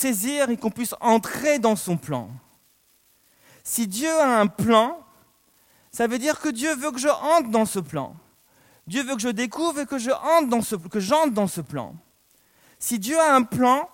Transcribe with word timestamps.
saisir 0.00 0.50
et 0.50 0.56
qu'on 0.56 0.70
puisse 0.70 0.94
entrer 1.00 1.58
dans 1.58 1.76
son 1.76 1.96
plan. 1.96 2.30
Si 3.62 3.86
Dieu 3.86 4.10
a 4.10 4.40
un 4.40 4.46
plan, 4.46 4.98
ça 5.92 6.06
veut 6.06 6.18
dire 6.18 6.40
que 6.40 6.48
Dieu 6.48 6.74
veut 6.74 6.90
que 6.90 6.98
je 6.98 7.08
entre 7.08 7.50
dans 7.50 7.66
ce 7.66 7.78
plan. 7.78 8.16
Dieu 8.86 9.02
veut 9.02 9.14
que 9.14 9.20
je 9.20 9.28
découvre 9.28 9.80
et 9.80 9.86
que 9.86 9.98
je 9.98 10.10
dans 10.48 10.62
ce, 10.62 10.76
j'entre 10.96 11.32
dans 11.32 11.46
ce 11.46 11.60
plan. 11.60 11.94
Si 12.78 12.98
Dieu 12.98 13.18
a 13.18 13.34
un 13.34 13.42
plan, 13.42 13.88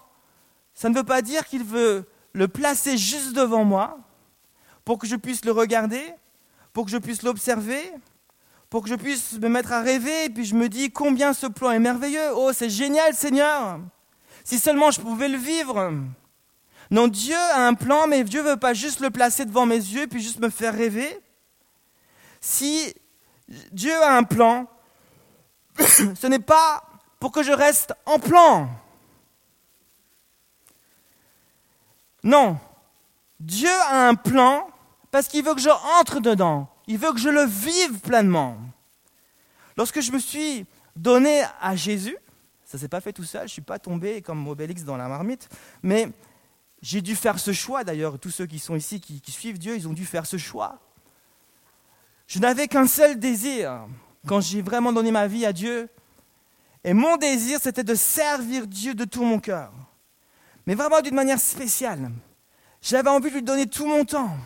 ça 0.74 0.88
ne 0.88 0.94
veut 0.94 1.04
pas 1.04 1.22
dire 1.22 1.46
qu'il 1.46 1.64
veut 1.64 2.08
le 2.32 2.48
placer 2.48 2.96
juste 2.96 3.32
devant 3.32 3.64
moi 3.64 3.98
pour 4.84 4.98
que 4.98 5.06
je 5.06 5.16
puisse 5.16 5.44
le 5.44 5.52
regarder, 5.52 6.04
pour 6.72 6.84
que 6.84 6.90
je 6.90 6.98
puisse 6.98 7.22
l'observer, 7.22 7.92
pour 8.70 8.82
que 8.82 8.88
je 8.88 8.94
puisse 8.94 9.32
me 9.34 9.48
mettre 9.48 9.72
à 9.72 9.80
rêver, 9.80 10.26
et 10.26 10.30
puis 10.30 10.44
je 10.44 10.54
me 10.54 10.68
dis 10.68 10.90
combien 10.90 11.32
ce 11.32 11.46
plan 11.46 11.72
est 11.72 11.78
merveilleux. 11.78 12.32
Oh, 12.34 12.52
c'est 12.52 12.70
génial, 12.70 13.14
Seigneur. 13.14 13.80
Si 14.46 14.60
seulement 14.60 14.92
je 14.92 15.00
pouvais 15.00 15.26
le 15.26 15.38
vivre. 15.38 15.92
Non, 16.92 17.08
Dieu 17.08 17.34
a 17.34 17.66
un 17.66 17.74
plan, 17.74 18.06
mais 18.06 18.22
Dieu 18.22 18.44
ne 18.44 18.50
veut 18.50 18.56
pas 18.56 18.74
juste 18.74 19.00
le 19.00 19.10
placer 19.10 19.44
devant 19.44 19.66
mes 19.66 19.74
yeux, 19.74 20.06
puis 20.06 20.22
juste 20.22 20.38
me 20.38 20.50
faire 20.50 20.72
rêver. 20.72 21.18
Si 22.40 22.94
Dieu 23.72 23.92
a 23.92 24.16
un 24.16 24.22
plan, 24.22 24.68
ce 25.80 26.26
n'est 26.28 26.38
pas 26.38 26.84
pour 27.18 27.32
que 27.32 27.42
je 27.42 27.50
reste 27.50 27.92
en 28.06 28.20
plan. 28.20 28.68
Non, 32.22 32.56
Dieu 33.40 33.76
a 33.88 34.06
un 34.06 34.14
plan 34.14 34.68
parce 35.10 35.26
qu'il 35.26 35.44
veut 35.44 35.56
que 35.56 35.60
je 35.60 35.70
entre 36.00 36.20
dedans. 36.20 36.68
Il 36.86 36.98
veut 36.98 37.10
que 37.12 37.18
je 37.18 37.30
le 37.30 37.46
vive 37.46 37.98
pleinement. 37.98 38.56
Lorsque 39.76 40.00
je 40.00 40.12
me 40.12 40.20
suis 40.20 40.66
donné 40.94 41.42
à 41.60 41.74
Jésus, 41.74 42.16
ça 42.66 42.78
s'est 42.78 42.88
pas 42.88 43.00
fait 43.00 43.12
tout 43.12 43.24
seul, 43.24 43.46
je 43.46 43.52
suis 43.52 43.62
pas 43.62 43.78
tombé 43.78 44.20
comme 44.20 44.46
Obélix 44.48 44.82
dans 44.82 44.96
la 44.96 45.06
marmite, 45.06 45.48
mais 45.84 46.10
j'ai 46.82 47.00
dû 47.00 47.14
faire 47.14 47.38
ce 47.38 47.52
choix 47.52 47.84
d'ailleurs. 47.84 48.18
Tous 48.18 48.30
ceux 48.30 48.46
qui 48.46 48.58
sont 48.58 48.74
ici, 48.74 49.00
qui, 49.00 49.20
qui 49.20 49.30
suivent 49.30 49.58
Dieu, 49.58 49.76
ils 49.76 49.86
ont 49.86 49.92
dû 49.92 50.04
faire 50.04 50.26
ce 50.26 50.36
choix. 50.36 50.80
Je 52.26 52.40
n'avais 52.40 52.66
qu'un 52.66 52.88
seul 52.88 53.20
désir 53.20 53.86
quand 54.26 54.40
j'ai 54.40 54.62
vraiment 54.62 54.92
donné 54.92 55.12
ma 55.12 55.28
vie 55.28 55.46
à 55.46 55.52
Dieu. 55.52 55.88
Et 56.82 56.92
mon 56.92 57.16
désir, 57.16 57.60
c'était 57.62 57.84
de 57.84 57.94
servir 57.94 58.66
Dieu 58.66 58.94
de 58.94 59.04
tout 59.04 59.24
mon 59.24 59.38
cœur. 59.38 59.72
Mais 60.66 60.74
vraiment 60.74 61.00
d'une 61.00 61.14
manière 61.14 61.40
spéciale. 61.40 62.10
J'avais 62.82 63.10
envie 63.10 63.30
de 63.30 63.36
lui 63.36 63.42
donner 63.42 63.66
tout 63.66 63.86
mon 63.86 64.04
temps. 64.04 64.36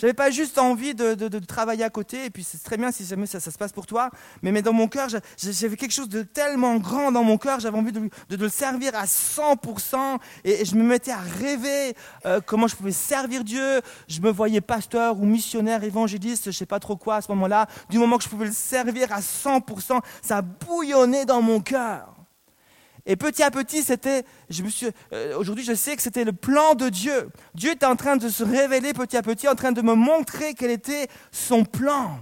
J'avais 0.00 0.14
pas 0.14 0.30
juste 0.30 0.56
envie 0.56 0.94
de, 0.94 1.38
travailler 1.40 1.84
à 1.84 1.90
côté, 1.90 2.24
et 2.24 2.30
puis 2.30 2.42
c'est 2.42 2.62
très 2.62 2.78
bien 2.78 2.90
si 2.90 3.04
jamais 3.04 3.26
ça, 3.26 3.38
se 3.38 3.50
passe 3.50 3.72
pour 3.72 3.86
toi, 3.86 4.08
mais, 4.40 4.50
mais 4.50 4.62
dans 4.62 4.72
mon 4.72 4.88
cœur, 4.88 5.08
j'avais 5.36 5.76
quelque 5.76 5.92
chose 5.92 6.08
de 6.08 6.22
tellement 6.22 6.78
grand 6.78 7.12
dans 7.12 7.22
mon 7.22 7.36
cœur, 7.36 7.60
j'avais 7.60 7.76
envie 7.76 7.92
de, 7.92 8.08
le 8.30 8.48
servir 8.48 8.94
à 8.94 9.04
100%, 9.04 10.18
et, 10.44 10.64
je 10.64 10.74
me 10.74 10.82
mettais 10.84 11.10
à 11.10 11.18
rêver 11.18 11.94
euh, 12.24 12.40
comment 12.46 12.66
je 12.66 12.76
pouvais 12.76 12.92
servir 12.92 13.44
Dieu. 13.44 13.82
Je 14.08 14.22
me 14.22 14.30
voyais 14.30 14.62
pasteur 14.62 15.20
ou 15.20 15.26
missionnaire, 15.26 15.84
évangéliste, 15.84 16.46
je 16.46 16.56
sais 16.56 16.64
pas 16.64 16.80
trop 16.80 16.96
quoi 16.96 17.16
à 17.16 17.20
ce 17.20 17.30
moment-là. 17.32 17.66
Du 17.90 17.98
moment 17.98 18.16
que 18.16 18.24
je 18.24 18.30
pouvais 18.30 18.46
le 18.46 18.52
servir 18.52 19.12
à 19.12 19.20
100%, 19.20 20.00
ça 20.22 20.40
bouillonnait 20.40 21.26
dans 21.26 21.42
mon 21.42 21.60
cœur. 21.60 22.19
Et 23.06 23.16
petit 23.16 23.42
à 23.42 23.50
petit, 23.50 23.82
c'était, 23.82 24.24
euh, 25.12 25.36
aujourd'hui, 25.36 25.64
je 25.64 25.74
sais 25.74 25.96
que 25.96 26.02
c'était 26.02 26.24
le 26.24 26.32
plan 26.32 26.74
de 26.74 26.88
Dieu. 26.88 27.30
Dieu 27.54 27.72
était 27.72 27.86
en 27.86 27.96
train 27.96 28.16
de 28.16 28.28
se 28.28 28.44
révéler 28.44 28.92
petit 28.92 29.16
à 29.16 29.22
petit, 29.22 29.48
en 29.48 29.54
train 29.54 29.72
de 29.72 29.82
me 29.82 29.94
montrer 29.94 30.54
quel 30.54 30.70
était 30.70 31.08
son 31.32 31.64
plan. 31.64 32.18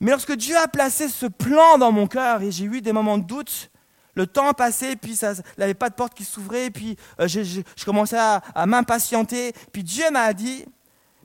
Mais 0.00 0.10
lorsque 0.10 0.34
Dieu 0.34 0.56
a 0.56 0.68
placé 0.68 1.08
ce 1.08 1.26
plan 1.26 1.78
dans 1.78 1.92
mon 1.92 2.06
cœur 2.06 2.42
et 2.42 2.50
j'ai 2.50 2.64
eu 2.64 2.80
des 2.80 2.92
moments 2.92 3.18
de 3.18 3.24
doute, 3.24 3.70
le 4.14 4.26
temps 4.26 4.52
passait, 4.52 4.96
puis 4.96 5.18
il 5.20 5.42
n'y 5.58 5.64
avait 5.64 5.74
pas 5.74 5.90
de 5.90 5.94
porte 5.94 6.14
qui 6.14 6.24
s'ouvrait, 6.24 6.70
puis 6.70 6.96
euh, 7.20 7.28
je, 7.28 7.60
commençais 7.84 8.18
à, 8.18 8.42
à 8.54 8.66
m'impatienter. 8.66 9.52
Puis 9.72 9.84
Dieu 9.84 10.10
m'a 10.10 10.32
dit, 10.32 10.64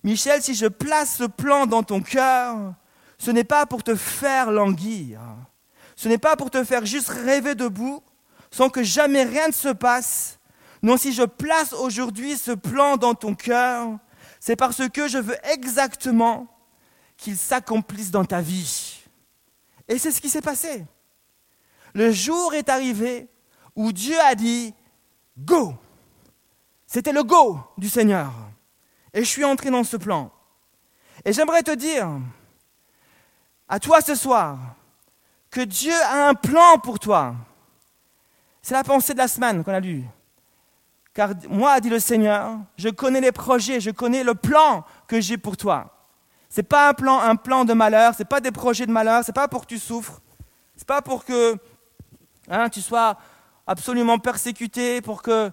Michel, 0.04 0.42
si 0.42 0.56
je 0.56 0.66
place 0.66 1.16
ce 1.18 1.24
plan 1.24 1.66
dans 1.66 1.84
ton 1.84 2.02
cœur, 2.02 2.74
ce 3.18 3.32
n'est 3.32 3.46
pas 3.46 3.66
pour 3.66 3.84
te 3.84 3.96
faire 3.96 4.52
languir. 4.52 5.22
Ce 6.02 6.08
n'est 6.08 6.18
pas 6.18 6.36
pour 6.36 6.50
te 6.50 6.64
faire 6.64 6.84
juste 6.84 7.10
rêver 7.10 7.54
debout, 7.54 8.02
sans 8.50 8.72
que 8.72 8.82
jamais 8.82 9.22
rien 9.22 9.50
ne 9.50 9.54
se 9.54 9.70
passe. 9.70 10.40
Non, 10.82 10.98
si 10.98 11.14
je 11.14 11.22
place 11.22 11.74
aujourd'hui 11.74 12.38
ce 12.38 12.50
plan 12.50 12.98
dans 12.98 13.14
ton 13.14 13.36
cœur, 13.36 14.00
c'est 14.40 14.56
parce 14.56 14.90
que 14.90 15.08
je 15.08 15.20
veux 15.20 15.38
exactement 15.44 16.48
qu'il 17.18 17.38
s'accomplisse 17.38 18.10
dans 18.10 18.26
ta 18.26 18.42
vie. 18.42 19.04
Et 19.88 20.00
c'est 20.00 20.12
ce 20.12 20.20
qui 20.20 20.30
s'est 20.30 20.42
passé. 20.42 20.88
Le 21.94 22.12
jour 22.12 22.56
est 22.56 22.70
arrivé 22.70 23.28
où 23.76 23.92
Dieu 23.92 24.20
a 24.22 24.34
dit, 24.34 24.74
Go. 25.38 25.76
C'était 26.88 27.14
le 27.14 27.22
Go 27.22 27.60
du 27.78 27.90
Seigneur. 27.90 28.34
Et 29.14 29.20
je 29.20 29.30
suis 29.30 29.46
entré 29.46 29.70
dans 29.70 29.84
ce 29.84 29.98
plan. 29.98 30.32
Et 31.24 31.32
j'aimerais 31.32 31.62
te 31.62 31.76
dire, 31.76 32.10
à 33.70 33.80
toi 33.80 34.02
ce 34.02 34.16
soir, 34.16 34.58
que 35.52 35.62
Dieu 35.62 35.94
a 35.94 36.30
un 36.30 36.34
plan 36.34 36.80
pour 36.80 36.98
toi. 36.98 37.36
C'est 38.62 38.74
la 38.74 38.84
pensée 38.84 39.14
de 39.14 39.18
la 39.18 39.28
semaine 39.28 39.64
qu'on 39.64 39.74
a 39.74 39.80
lue. 39.80 40.06
Car 41.14 41.32
moi, 41.50 41.80
dit 41.82 41.90
le 41.90 42.00
Seigneur, 42.00 42.58
je 42.78 42.88
connais 42.88 43.20
les 43.20 43.34
projets, 43.34 43.82
je 43.82 43.92
connais 43.92 44.24
le 44.24 44.34
plan 44.34 44.86
que 45.08 45.20
j'ai 45.20 45.38
pour 45.38 45.58
toi. 45.58 46.08
Ce 46.50 46.62
n'est 46.62 46.68
pas 46.68 46.90
un 46.90 46.94
plan, 46.94 47.20
un 47.20 47.36
plan 47.36 47.66
de 47.66 47.74
malheur, 47.74 48.14
ce 48.14 48.20
n'est 48.20 48.28
pas 48.28 48.40
des 48.40 48.52
projets 48.52 48.86
de 48.86 48.92
malheur, 48.92 49.24
ce 49.24 49.32
n'est 49.32 49.34
pas 49.34 49.50
pour 49.50 49.62
que 49.62 49.68
tu 49.68 49.80
souffres, 49.80 50.22
ce 50.76 50.82
n'est 50.82 50.86
pas 50.86 51.02
pour 51.02 51.26
que 51.26 51.58
hein, 52.50 52.70
tu 52.70 52.82
sois 52.82 53.18
absolument 53.68 54.20
persécuté, 54.20 55.02
pour 55.02 55.22
que 55.22 55.52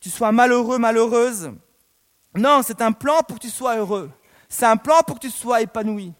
tu 0.00 0.10
sois 0.10 0.32
malheureux, 0.32 0.78
malheureuse. 0.78 1.52
Non, 2.34 2.62
c'est 2.64 2.82
un 2.82 2.92
plan 2.92 3.20
pour 3.26 3.38
que 3.38 3.42
tu 3.42 3.50
sois 3.50 3.76
heureux. 3.76 4.10
C'est 4.48 4.66
un 4.66 4.76
plan 4.76 5.00
pour 5.06 5.16
que 5.16 5.26
tu 5.26 5.30
sois 5.30 5.60
épanoui. 5.60 6.12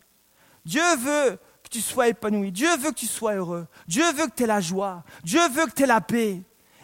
Dieu 0.65 0.83
veut 0.97 1.39
que 1.69 1.75
tu 1.75 1.81
sois 1.81 2.09
épanoui. 2.09 2.51
Dieu 2.53 2.77
veut 2.77 2.91
que 2.91 2.99
tu 2.99 3.07
sois 3.07 3.35
heureux. 3.35 3.67
Dieu 3.87 4.05
veut 4.13 4.27
que 4.27 4.35
tu 4.35 4.43
aies 4.45 4.47
la 4.47 4.61
joie. 4.61 5.05
Dieu 5.23 5.41
veut 5.49 5.67
que 5.67 5.73
tu 5.73 5.83
aies 5.83 5.87
la 5.87 6.01
paix. 6.01 6.43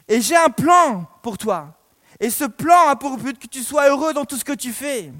Et 0.09 0.21
j'ai 0.21 0.37
un 0.37 0.51
plan 0.51 1.07
pour 1.23 1.39
toi. 1.39 1.79
Et 2.21 2.31
ce 2.31 2.45
plan 2.45 2.89
a 2.89 2.97
pour 2.97 3.17
but 3.17 3.39
que 3.39 3.47
tu 3.47 3.63
sois 3.63 3.89
heureux 3.89 4.13
dans 4.13 4.25
tout 4.25 4.37
ce 4.37 4.45
que 4.45 4.53
tu 4.53 4.73
fais. 4.73 5.13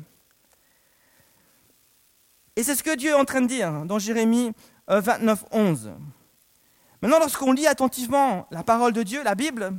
Et 2.57 2.63
c'est 2.63 2.75
ce 2.75 2.83
que 2.83 2.95
Dieu 2.95 3.11
est 3.11 3.15
en 3.15 3.25
train 3.25 3.41
de 3.41 3.47
dire 3.47 3.85
dans 3.85 3.99
Jérémie 3.99 4.53
29, 4.87 5.45
euh, 5.45 5.59
11. 5.59 5.93
Maintenant, 7.03 7.19
lorsqu'on 7.19 7.53
lit 7.53 7.67
attentivement 7.67 8.47
la 8.51 8.63
parole 8.63 8.93
de 8.93 9.03
Dieu, 9.03 9.23
la 9.25 9.35
Bible, 9.35 9.73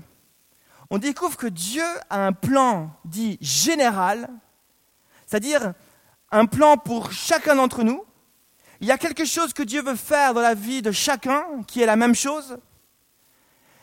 on 0.90 0.98
découvre 0.98 1.38
que 1.38 1.48
Dieu 1.48 1.86
a 2.10 2.26
un 2.26 2.34
plan 2.34 2.92
dit 3.06 3.38
général, 3.42 4.30
c'est-à-dire 5.26 5.74
un 6.32 6.46
plan 6.46 6.78
pour 6.78 7.12
chacun 7.12 7.56
d'entre 7.56 7.84
nous, 7.84 8.04
il 8.86 8.90
y 8.90 8.92
a 8.92 9.00
quelque 9.00 9.26
chose 9.26 9.52
que 9.52 9.64
Dieu 9.64 9.82
veut 9.82 9.96
faire 9.96 10.36
dans 10.36 10.42
la 10.42 10.54
vie 10.54 10.84
de 10.84 10.92
chacun 10.92 11.44
qui 11.66 11.82
est 11.82 11.88
la 11.88 11.96
même 11.96 12.14
chose. 12.14 12.56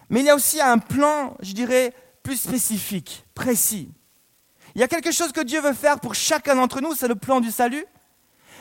Mais 0.09 0.21
il 0.21 0.27
y 0.27 0.31
a 0.31 0.37
aussi 0.37 0.61
un 0.61 0.79
plan, 0.79 1.37
je 1.41 1.55
dirais, 1.55 1.93
plus 2.23 2.37
spécifique, 2.37 3.27
précis. 3.35 3.91
Il 4.77 4.81
y 4.81 4.85
a 4.85 4.87
quelque 4.87 5.11
chose 5.11 5.33
que 5.33 5.41
Dieu 5.41 5.61
veut 5.61 5.73
faire 5.73 5.99
pour 5.99 6.15
chacun 6.15 6.55
d'entre 6.55 6.81
nous, 6.81 6.95
c'est 6.95 7.09
le 7.09 7.17
plan 7.17 7.41
du 7.41 7.51
salut. 7.51 7.85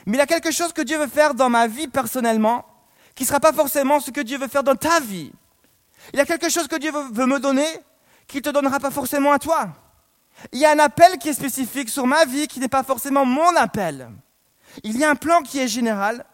Mais 0.08 0.18
il 0.18 0.18
y 0.18 0.24
a 0.24 0.26
quelque 0.26 0.50
chose 0.50 0.74
que 0.74 0.82
Dieu 0.82 0.98
veut 0.98 1.06
faire 1.06 1.36
dans 1.36 1.48
ma 1.48 1.68
vie 1.68 1.88
personnellement, 1.88 2.66
qui 3.14 3.22
ne 3.22 3.28
sera 3.28 3.40
pas 3.40 3.54
forcément 3.54 4.00
ce 4.00 4.10
que 4.10 4.22
Dieu 4.22 4.40
veut 4.40 4.48
faire 4.48 4.64
dans 4.64 4.76
ta 4.76 5.00
vie. 5.00 5.32
Il 6.12 6.18
y 6.18 6.22
a 6.24 6.26
quelque 6.26 6.50
chose 6.50 6.68
que 6.68 6.78
Dieu 6.78 6.92
veut 6.92 7.28
me 7.28 7.40
donner, 7.40 7.68
qui 8.26 8.38
ne 8.38 8.42
te 8.42 8.50
donnera 8.50 8.80
pas 8.80 8.90
forcément 8.90 9.32
à 9.32 9.38
toi. 9.38 9.70
Il 10.52 10.58
y 10.58 10.66
a 10.66 10.72
un 10.72 10.80
appel 10.80 11.20
qui 11.20 11.30
est 11.30 11.34
spécifique 11.34 11.90
sur 11.90 12.08
ma 12.08 12.26
vie, 12.26 12.48
qui 12.48 12.60
n'est 12.60 12.68
pas 12.68 12.82
forcément 12.82 13.26
mon 13.26 13.56
appel. 13.56 14.10
Il 14.84 14.98
y 14.98 15.04
a 15.04 15.10
un 15.12 15.16
plan 15.16 15.44
qui 15.44 15.60
est 15.60 15.68
général, 15.68 16.26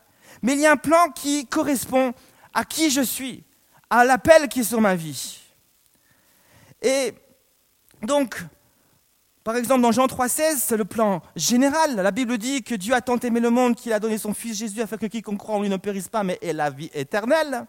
mais 0.41 0.53
il 0.53 0.59
y 0.59 0.65
a 0.65 0.71
un 0.71 0.77
plan 0.77 1.09
qui 1.09 1.45
correspond 1.47 2.13
à 2.53 2.63
qui 2.63 2.89
je 2.89 3.01
suis, 3.01 3.43
à 3.89 4.05
l'appel 4.05 4.47
qui 4.47 4.61
est 4.61 4.63
sur 4.63 4.81
ma 4.81 4.95
vie. 4.95 5.39
Et 6.81 7.13
donc, 8.01 8.43
par 9.43 9.55
exemple, 9.55 9.81
dans 9.81 9.91
Jean 9.91 10.07
3,16, 10.07 10.57
c'est 10.57 10.75
le 10.77 10.85
plan 10.85 11.21
général. 11.35 11.95
La 11.95 12.11
Bible 12.11 12.37
dit 12.37 12.63
que 12.63 12.75
Dieu 12.75 12.93
a 12.93 13.01
tant 13.01 13.17
aimé 13.19 13.39
le 13.39 13.49
monde 13.49 13.75
qu'il 13.75 13.93
a 13.93 13.99
donné 13.99 14.17
son 14.17 14.33
Fils 14.33 14.57
Jésus 14.57 14.81
afin 14.81 14.97
que 14.97 15.05
quiconque 15.05 15.39
croit 15.39 15.55
en 15.55 15.61
lui 15.61 15.69
ne 15.69 15.77
périsse 15.77 16.09
pas, 16.09 16.23
mais 16.23 16.37
ait 16.41 16.53
la 16.53 16.69
vie 16.69 16.91
éternelle. 16.93 17.65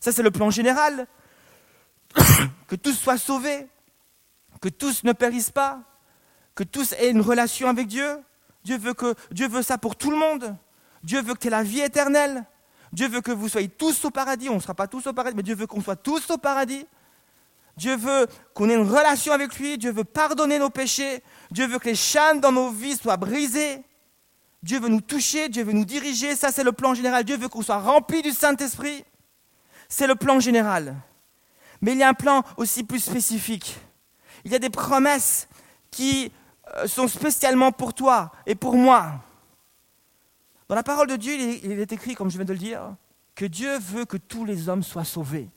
Ça, 0.00 0.12
c'est 0.12 0.22
le 0.22 0.30
plan 0.30 0.50
général. 0.50 1.06
que 2.68 2.76
tous 2.76 2.94
soient 2.94 3.18
sauvés, 3.18 3.66
que 4.60 4.68
tous 4.68 5.04
ne 5.04 5.12
périssent 5.12 5.50
pas, 5.50 5.80
que 6.54 6.64
tous 6.64 6.94
aient 6.94 7.10
une 7.10 7.20
relation 7.20 7.68
avec 7.68 7.86
Dieu, 7.88 8.18
Dieu 8.64 8.78
veut, 8.78 8.94
que, 8.94 9.14
Dieu 9.30 9.48
veut 9.48 9.62
ça 9.62 9.78
pour 9.78 9.96
tout 9.96 10.10
le 10.10 10.16
monde. 10.16 10.56
Dieu 11.06 11.22
veut 11.22 11.34
que 11.34 11.38
tu 11.38 11.46
aies 11.46 11.50
la 11.50 11.62
vie 11.62 11.82
éternelle. 11.82 12.44
Dieu 12.92 13.06
veut 13.06 13.20
que 13.20 13.30
vous 13.30 13.48
soyez 13.48 13.68
tous 13.68 14.04
au 14.04 14.10
paradis. 14.10 14.48
On 14.48 14.56
ne 14.56 14.60
sera 14.60 14.74
pas 14.74 14.88
tous 14.88 15.06
au 15.06 15.12
paradis, 15.12 15.36
mais 15.36 15.44
Dieu 15.44 15.54
veut 15.54 15.68
qu'on 15.68 15.80
soit 15.80 15.94
tous 15.94 16.28
au 16.30 16.36
paradis. 16.36 16.84
Dieu 17.76 17.94
veut 17.94 18.26
qu'on 18.54 18.68
ait 18.68 18.74
une 18.74 18.90
relation 18.90 19.32
avec 19.32 19.56
lui. 19.56 19.78
Dieu 19.78 19.92
veut 19.92 20.02
pardonner 20.02 20.58
nos 20.58 20.68
péchés. 20.68 21.22
Dieu 21.52 21.68
veut 21.68 21.78
que 21.78 21.88
les 21.88 21.94
chaînes 21.94 22.40
dans 22.40 22.50
nos 22.50 22.70
vies 22.70 22.96
soient 22.96 23.16
brisées. 23.16 23.84
Dieu 24.64 24.80
veut 24.80 24.88
nous 24.88 25.00
toucher. 25.00 25.48
Dieu 25.48 25.62
veut 25.62 25.74
nous 25.74 25.84
diriger. 25.84 26.34
Ça, 26.34 26.50
c'est 26.50 26.64
le 26.64 26.72
plan 26.72 26.92
général. 26.92 27.22
Dieu 27.22 27.36
veut 27.36 27.48
qu'on 27.48 27.62
soit 27.62 27.78
rempli 27.78 28.20
du 28.20 28.32
Saint-Esprit. 28.32 29.04
C'est 29.88 30.08
le 30.08 30.16
plan 30.16 30.40
général. 30.40 30.96
Mais 31.82 31.92
il 31.92 31.98
y 31.98 32.02
a 32.02 32.08
un 32.08 32.14
plan 32.14 32.42
aussi 32.56 32.82
plus 32.82 32.98
spécifique. 32.98 33.78
Il 34.44 34.50
y 34.50 34.56
a 34.56 34.58
des 34.58 34.70
promesses 34.70 35.46
qui 35.92 36.32
euh, 36.74 36.88
sont 36.88 37.06
spécialement 37.06 37.70
pour 37.70 37.94
toi 37.94 38.32
et 38.44 38.56
pour 38.56 38.74
moi. 38.74 39.20
Dans 40.68 40.74
la 40.74 40.82
parole 40.82 41.06
de 41.06 41.16
Dieu, 41.16 41.34
il 41.34 41.78
est 41.78 41.92
écrit, 41.92 42.14
comme 42.14 42.30
je 42.30 42.36
viens 42.36 42.44
de 42.44 42.52
le 42.52 42.58
dire, 42.58 42.96
que 43.34 43.44
Dieu 43.44 43.78
veut 43.78 44.04
que 44.04 44.16
tous 44.16 44.44
les 44.44 44.68
hommes 44.68 44.82
soient 44.82 45.04
sauvés. 45.04 45.48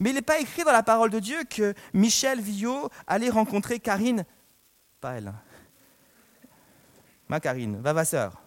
Mais 0.00 0.10
il 0.10 0.14
n'est 0.14 0.22
pas 0.22 0.38
écrit 0.38 0.64
dans 0.64 0.72
la 0.72 0.82
parole 0.82 1.10
de 1.10 1.18
Dieu 1.18 1.44
que 1.44 1.74
Michel 1.92 2.40
Villot 2.40 2.88
allait 3.06 3.28
rencontrer 3.28 3.80
Karine, 3.80 4.24
pas 5.00 5.12
elle, 5.12 5.32
ma 7.28 7.40
Karine, 7.40 7.80
Vavasseur. 7.80 8.40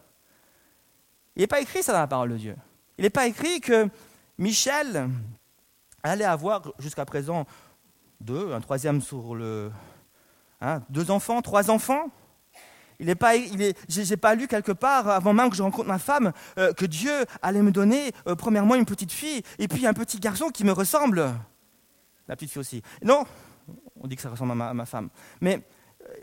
Il 1.35 1.41
n'est 1.41 1.47
pas 1.47 1.61
écrit 1.61 1.83
ça 1.83 1.93
dans 1.93 1.99
la 1.99 2.07
parole 2.07 2.31
de 2.31 2.37
Dieu. 2.37 2.55
Il 2.97 3.03
n'est 3.03 3.11
pas 3.11 3.27
écrit 3.27 3.61
que 3.61 3.87
Michel 4.39 5.09
allait 6.01 6.25
avoir 6.25 6.73
jusqu'à 6.79 7.05
présent 7.05 7.45
deux, 8.19 8.53
un 8.53 8.61
troisième 8.61 9.01
sur 9.01 9.35
le. 9.35 9.71
Hein, 10.59 10.81
deux 10.89 11.11
enfants, 11.11 11.41
trois 11.43 11.69
enfants. 11.69 12.09
Il 12.99 13.05
n'est 13.05 13.15
pas, 13.15 13.35
est, 13.35 13.77
j'ai, 13.87 14.17
pas 14.17 14.33
lu 14.33 14.47
quelque 14.47 14.71
part 14.71 15.07
avant 15.09 15.33
même 15.33 15.49
que 15.49 15.55
je 15.55 15.61
rencontre 15.61 15.87
ma 15.87 15.99
femme 15.99 16.31
euh, 16.57 16.73
que 16.73 16.85
Dieu 16.85 17.13
allait 17.43 17.61
me 17.61 17.71
donner 17.71 18.11
euh, 18.27 18.35
premièrement 18.35 18.73
une 18.75 18.85
petite 18.85 19.11
fille 19.11 19.43
et 19.59 19.67
puis 19.67 19.85
un 19.85 19.93
petit 19.93 20.19
garçon 20.19 20.49
qui 20.49 20.63
me 20.63 20.71
ressemble. 20.71 21.31
La 22.27 22.35
petite 22.35 22.51
fille 22.51 22.59
aussi. 22.59 22.81
Non, 23.03 23.23
on 24.01 24.07
dit 24.07 24.15
que 24.15 24.21
ça 24.21 24.29
ressemble 24.29 24.59
à 24.59 24.73
ma, 24.73 24.85
femme. 24.85 25.09
Mais 25.41 25.61
euh, 26.01 26.13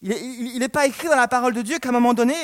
il 0.00 0.58
n'est 0.58 0.68
pas 0.68 0.86
écrit 0.86 1.08
dans 1.08 1.16
la 1.16 1.28
parole 1.28 1.52
de 1.52 1.62
Dieu 1.62 1.78
qu'à 1.78 1.90
un 1.90 1.92
moment 1.92 2.14
donné, 2.14 2.34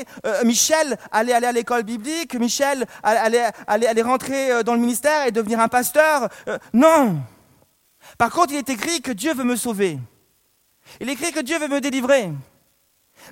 Michel 0.45 0.99
allait 1.13 1.33
aller 1.33 1.47
à 1.47 1.53
l'école 1.53 1.85
biblique, 1.85 2.35
Michel 2.35 2.87
allait, 3.03 3.51
allait, 3.67 4.03
rentrer 4.03 4.65
dans 4.65 4.75
le 4.75 4.81
ministère 4.81 5.27
et 5.27 5.33
devenir 5.33 5.61
un 5.61 5.69
pasteur. 5.69 6.29
non. 6.73 7.21
Par 8.19 8.31
contre, 8.31 8.53
il 8.53 8.57
est 8.57 8.71
écrit 8.71 9.01
que 9.01 9.13
Dieu 9.13 9.33
veut 9.33 9.45
me 9.45 9.55
sauver. 9.55 9.99
Il 11.01 11.09
écrit 11.09 11.33
que 11.33 11.41
Dieu 11.41 11.59
veut 11.59 11.69
me 11.69 11.81
délivrer. 11.81 12.33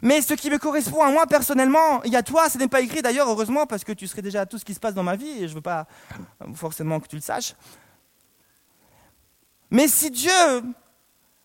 Mais 0.02 0.22
ce 0.22 0.34
qui 0.34 0.50
me 0.50 0.58
correspond 0.58 1.02
à 1.02 1.10
moi 1.10 1.26
personnellement, 1.26 2.02
y 2.04 2.16
a 2.16 2.22
toi, 2.22 2.48
ce 2.48 2.58
n'est 2.58 2.68
pas 2.68 2.80
écrit 2.80 3.02
d'ailleurs, 3.02 3.28
heureusement, 3.28 3.66
parce 3.66 3.84
que 3.84 3.92
tu 3.92 4.06
serais 4.06 4.22
déjà 4.22 4.42
à 4.42 4.46
tout 4.46 4.58
ce 4.58 4.64
qui 4.64 4.74
se 4.74 4.80
passe 4.80 4.94
dans 4.94 5.02
ma 5.02 5.16
vie 5.16 5.42
et 5.42 5.48
je 5.48 5.52
ne 5.52 5.56
veux 5.56 5.60
pas 5.60 5.86
forcément 6.54 7.00
que 7.00 7.08
tu 7.08 7.16
le 7.16 7.22
saches. 7.22 7.54
Mais 9.70 9.88
si 9.88 10.10
Dieu, 10.10 10.62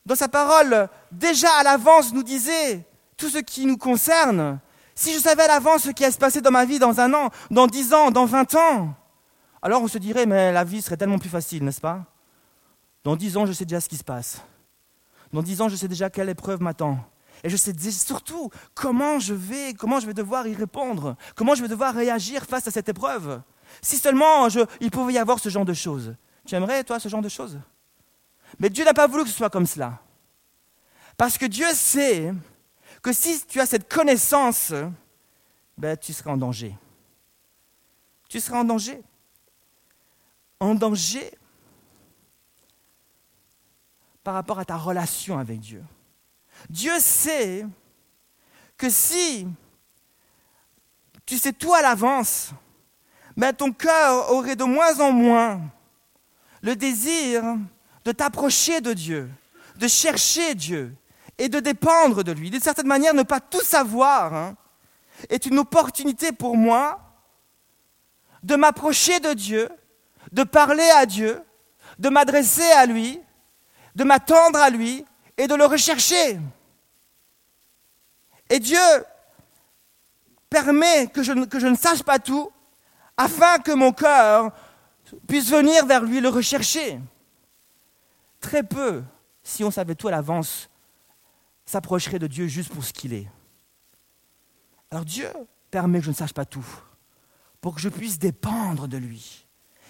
dans 0.06 0.16
sa 0.16 0.28
parole, 0.28 0.88
déjà 1.12 1.50
à 1.60 1.64
l'avance 1.64 2.14
nous 2.14 2.24
disait 2.24 2.86
tout 3.18 3.30
ce 3.30 3.40
qui 3.40 3.66
nous 3.66 3.78
concerne, 3.78 4.60
si 4.94 5.14
je 5.14 5.20
savais 5.20 5.44
à 5.44 5.48
l'avance 5.48 5.84
ce 5.84 5.90
qui 5.90 6.04
allait 6.04 6.14
se 6.14 6.18
passer 6.18 6.42
dans 6.42 6.52
ma 6.52 6.66
vie 6.66 6.80
dans 6.80 7.00
un 7.00 7.14
an, 7.14 7.30
dans 7.52 7.68
dix 7.68 7.94
ans, 7.94 8.12
dans 8.12 8.26
vingt 8.26 8.54
ans, 8.56 8.94
alors 9.62 9.82
on 9.82 9.88
se 9.88 9.98
dirait, 9.98 10.26
mais 10.26 10.52
la 10.52 10.64
vie 10.64 10.82
serait 10.82 10.98
tellement 10.98 11.20
plus 11.20 11.30
facile, 11.30 11.64
n'est-ce 11.64 11.82
pas? 11.82 12.04
Dans 13.04 13.16
dix 13.16 13.36
ans, 13.38 13.46
je 13.46 13.52
sais 13.52 13.66
déjà 13.66 13.82
ce 13.82 13.90
qui 13.90 13.98
se 13.98 14.04
passe. 14.04 14.42
Dans 15.36 15.44
dix 15.44 15.60
ans, 15.60 15.68
je 15.68 15.76
sais 15.76 15.90
déjà 15.90 16.10
quelle 16.10 16.30
épreuve 16.30 16.62
m'attend. 16.62 16.98
Et 17.44 17.50
je 17.50 17.58
sais 17.58 17.74
surtout 17.92 18.50
comment 18.74 19.20
je 19.20 19.34
vais, 19.34 19.74
comment 19.74 20.00
je 20.00 20.08
vais 20.08 20.14
devoir 20.14 20.48
y 20.48 20.56
répondre, 20.56 21.18
comment 21.36 21.56
je 21.56 21.62
vais 21.62 21.68
devoir 21.68 21.94
réagir 21.94 22.46
face 22.46 22.70
à 22.70 22.72
cette 22.72 22.88
épreuve. 22.88 23.42
Si 23.82 23.98
seulement 23.98 24.48
il 24.80 24.92
pouvait 24.92 25.12
y 25.12 25.18
avoir 25.18 25.40
ce 25.40 25.50
genre 25.50 25.66
de 25.66 25.74
choses. 25.74 26.16
Tu 26.46 26.56
aimerais, 26.56 26.86
toi, 26.86 27.02
ce 27.02 27.10
genre 27.10 27.22
de 27.22 27.28
choses? 27.28 27.60
Mais 28.60 28.70
Dieu 28.70 28.86
n'a 28.86 28.94
pas 28.94 29.08
voulu 29.08 29.24
que 29.24 29.30
ce 29.30 29.36
soit 29.36 29.50
comme 29.50 29.66
cela. 29.66 30.00
Parce 31.18 31.38
que 31.38 31.48
Dieu 31.48 31.68
sait 31.74 32.34
que 33.02 33.12
si 33.12 33.46
tu 33.46 33.60
as 33.60 33.66
cette 33.66 33.92
connaissance, 33.92 34.72
ben, 35.78 35.98
tu 35.98 36.14
seras 36.14 36.32
en 36.32 36.38
danger. 36.38 36.78
Tu 38.30 38.40
seras 38.40 38.62
en 38.62 38.64
danger. 38.64 39.04
En 40.62 40.76
danger 40.76 41.30
par 44.26 44.34
rapport 44.34 44.58
à 44.58 44.66
ta 44.66 44.76
relation 44.76 45.38
avec 45.38 45.60
Dieu. 45.60 45.84
Dieu 46.68 46.94
sait 46.98 47.64
que 48.76 48.90
si 48.90 49.48
tu 51.28 51.38
sais 51.38 51.54
tout 51.54 51.76
à 51.76 51.84
l'avance, 51.84 52.50
ben 53.38 53.54
ton 53.54 53.72
cœur 53.72 54.32
aurait 54.32 54.56
de 54.56 54.64
moins 54.64 55.00
en 55.00 55.12
moins 55.12 55.62
le 56.64 56.76
désir 56.76 57.44
de 58.04 58.12
t'approcher 58.12 58.82
de 58.82 58.94
Dieu, 58.94 59.30
de 59.76 59.88
chercher 59.88 60.56
Dieu 60.56 60.96
et 61.38 61.48
de 61.48 61.60
dépendre 61.60 62.24
de 62.24 62.32
lui. 62.32 62.50
D'une 62.50 62.60
certaine 62.60 62.88
manière, 62.88 63.14
ne 63.14 63.22
pas 63.22 63.40
tout 63.40 63.62
savoir 63.62 64.34
hein, 64.34 64.58
est 65.30 65.46
une 65.46 65.60
opportunité 65.60 66.32
pour 66.32 66.58
moi 66.58 67.00
de 68.42 68.56
m'approcher 68.56 69.20
de 69.20 69.34
Dieu, 69.34 69.70
de 70.32 70.42
parler 70.42 70.90
à 70.96 71.06
Dieu, 71.06 71.44
de 72.00 72.10
m'adresser 72.10 72.72
à 72.72 72.88
lui 72.88 73.22
de 73.96 74.04
m'attendre 74.04 74.60
à 74.60 74.70
lui 74.70 75.06
et 75.38 75.48
de 75.48 75.56
le 75.56 75.66
rechercher. 75.66 76.40
Et 78.50 78.60
Dieu 78.60 78.78
permet 80.50 81.08
que 81.08 81.24
je, 81.24 81.32
ne 81.34 81.76
sache 81.76 82.04
pas 82.04 82.20
tout 82.20 82.52
afin 83.18 83.60
que 83.60 83.72
mon 83.72 83.92
cœur 83.92 84.52
puisse 85.28 85.50
venir 85.50 85.86
vers 85.86 86.04
lui 86.04 86.20
le 86.20 86.30
rechercher. 86.30 87.00
Très 88.40 88.64
peu, 88.64 89.04
si 89.44 89.64
on 89.64 89.72
savait 89.72 89.96
tout 89.96 90.08
à 90.08 90.12
l'avance, 90.12 90.70
s'approcherait 91.66 92.20
de 92.20 92.28
Dieu 92.28 92.48
juste 92.48 92.72
pour 92.74 92.84
ce 92.84 92.94
qu'il 92.94 93.14
est. 93.14 93.28
Alors 94.92 95.06
Dieu 95.06 95.30
permet 95.72 96.00
que 96.00 96.06
je 96.06 96.12
ne 96.12 96.16
sache 96.16 96.34
pas 96.34 96.46
tout, 96.46 96.66
pour 97.60 97.76
que 97.76 97.82
je 97.82 97.90
puisse 97.90 98.20
dépendre 98.20 98.88
de 98.88 98.98
lui, 98.98 99.48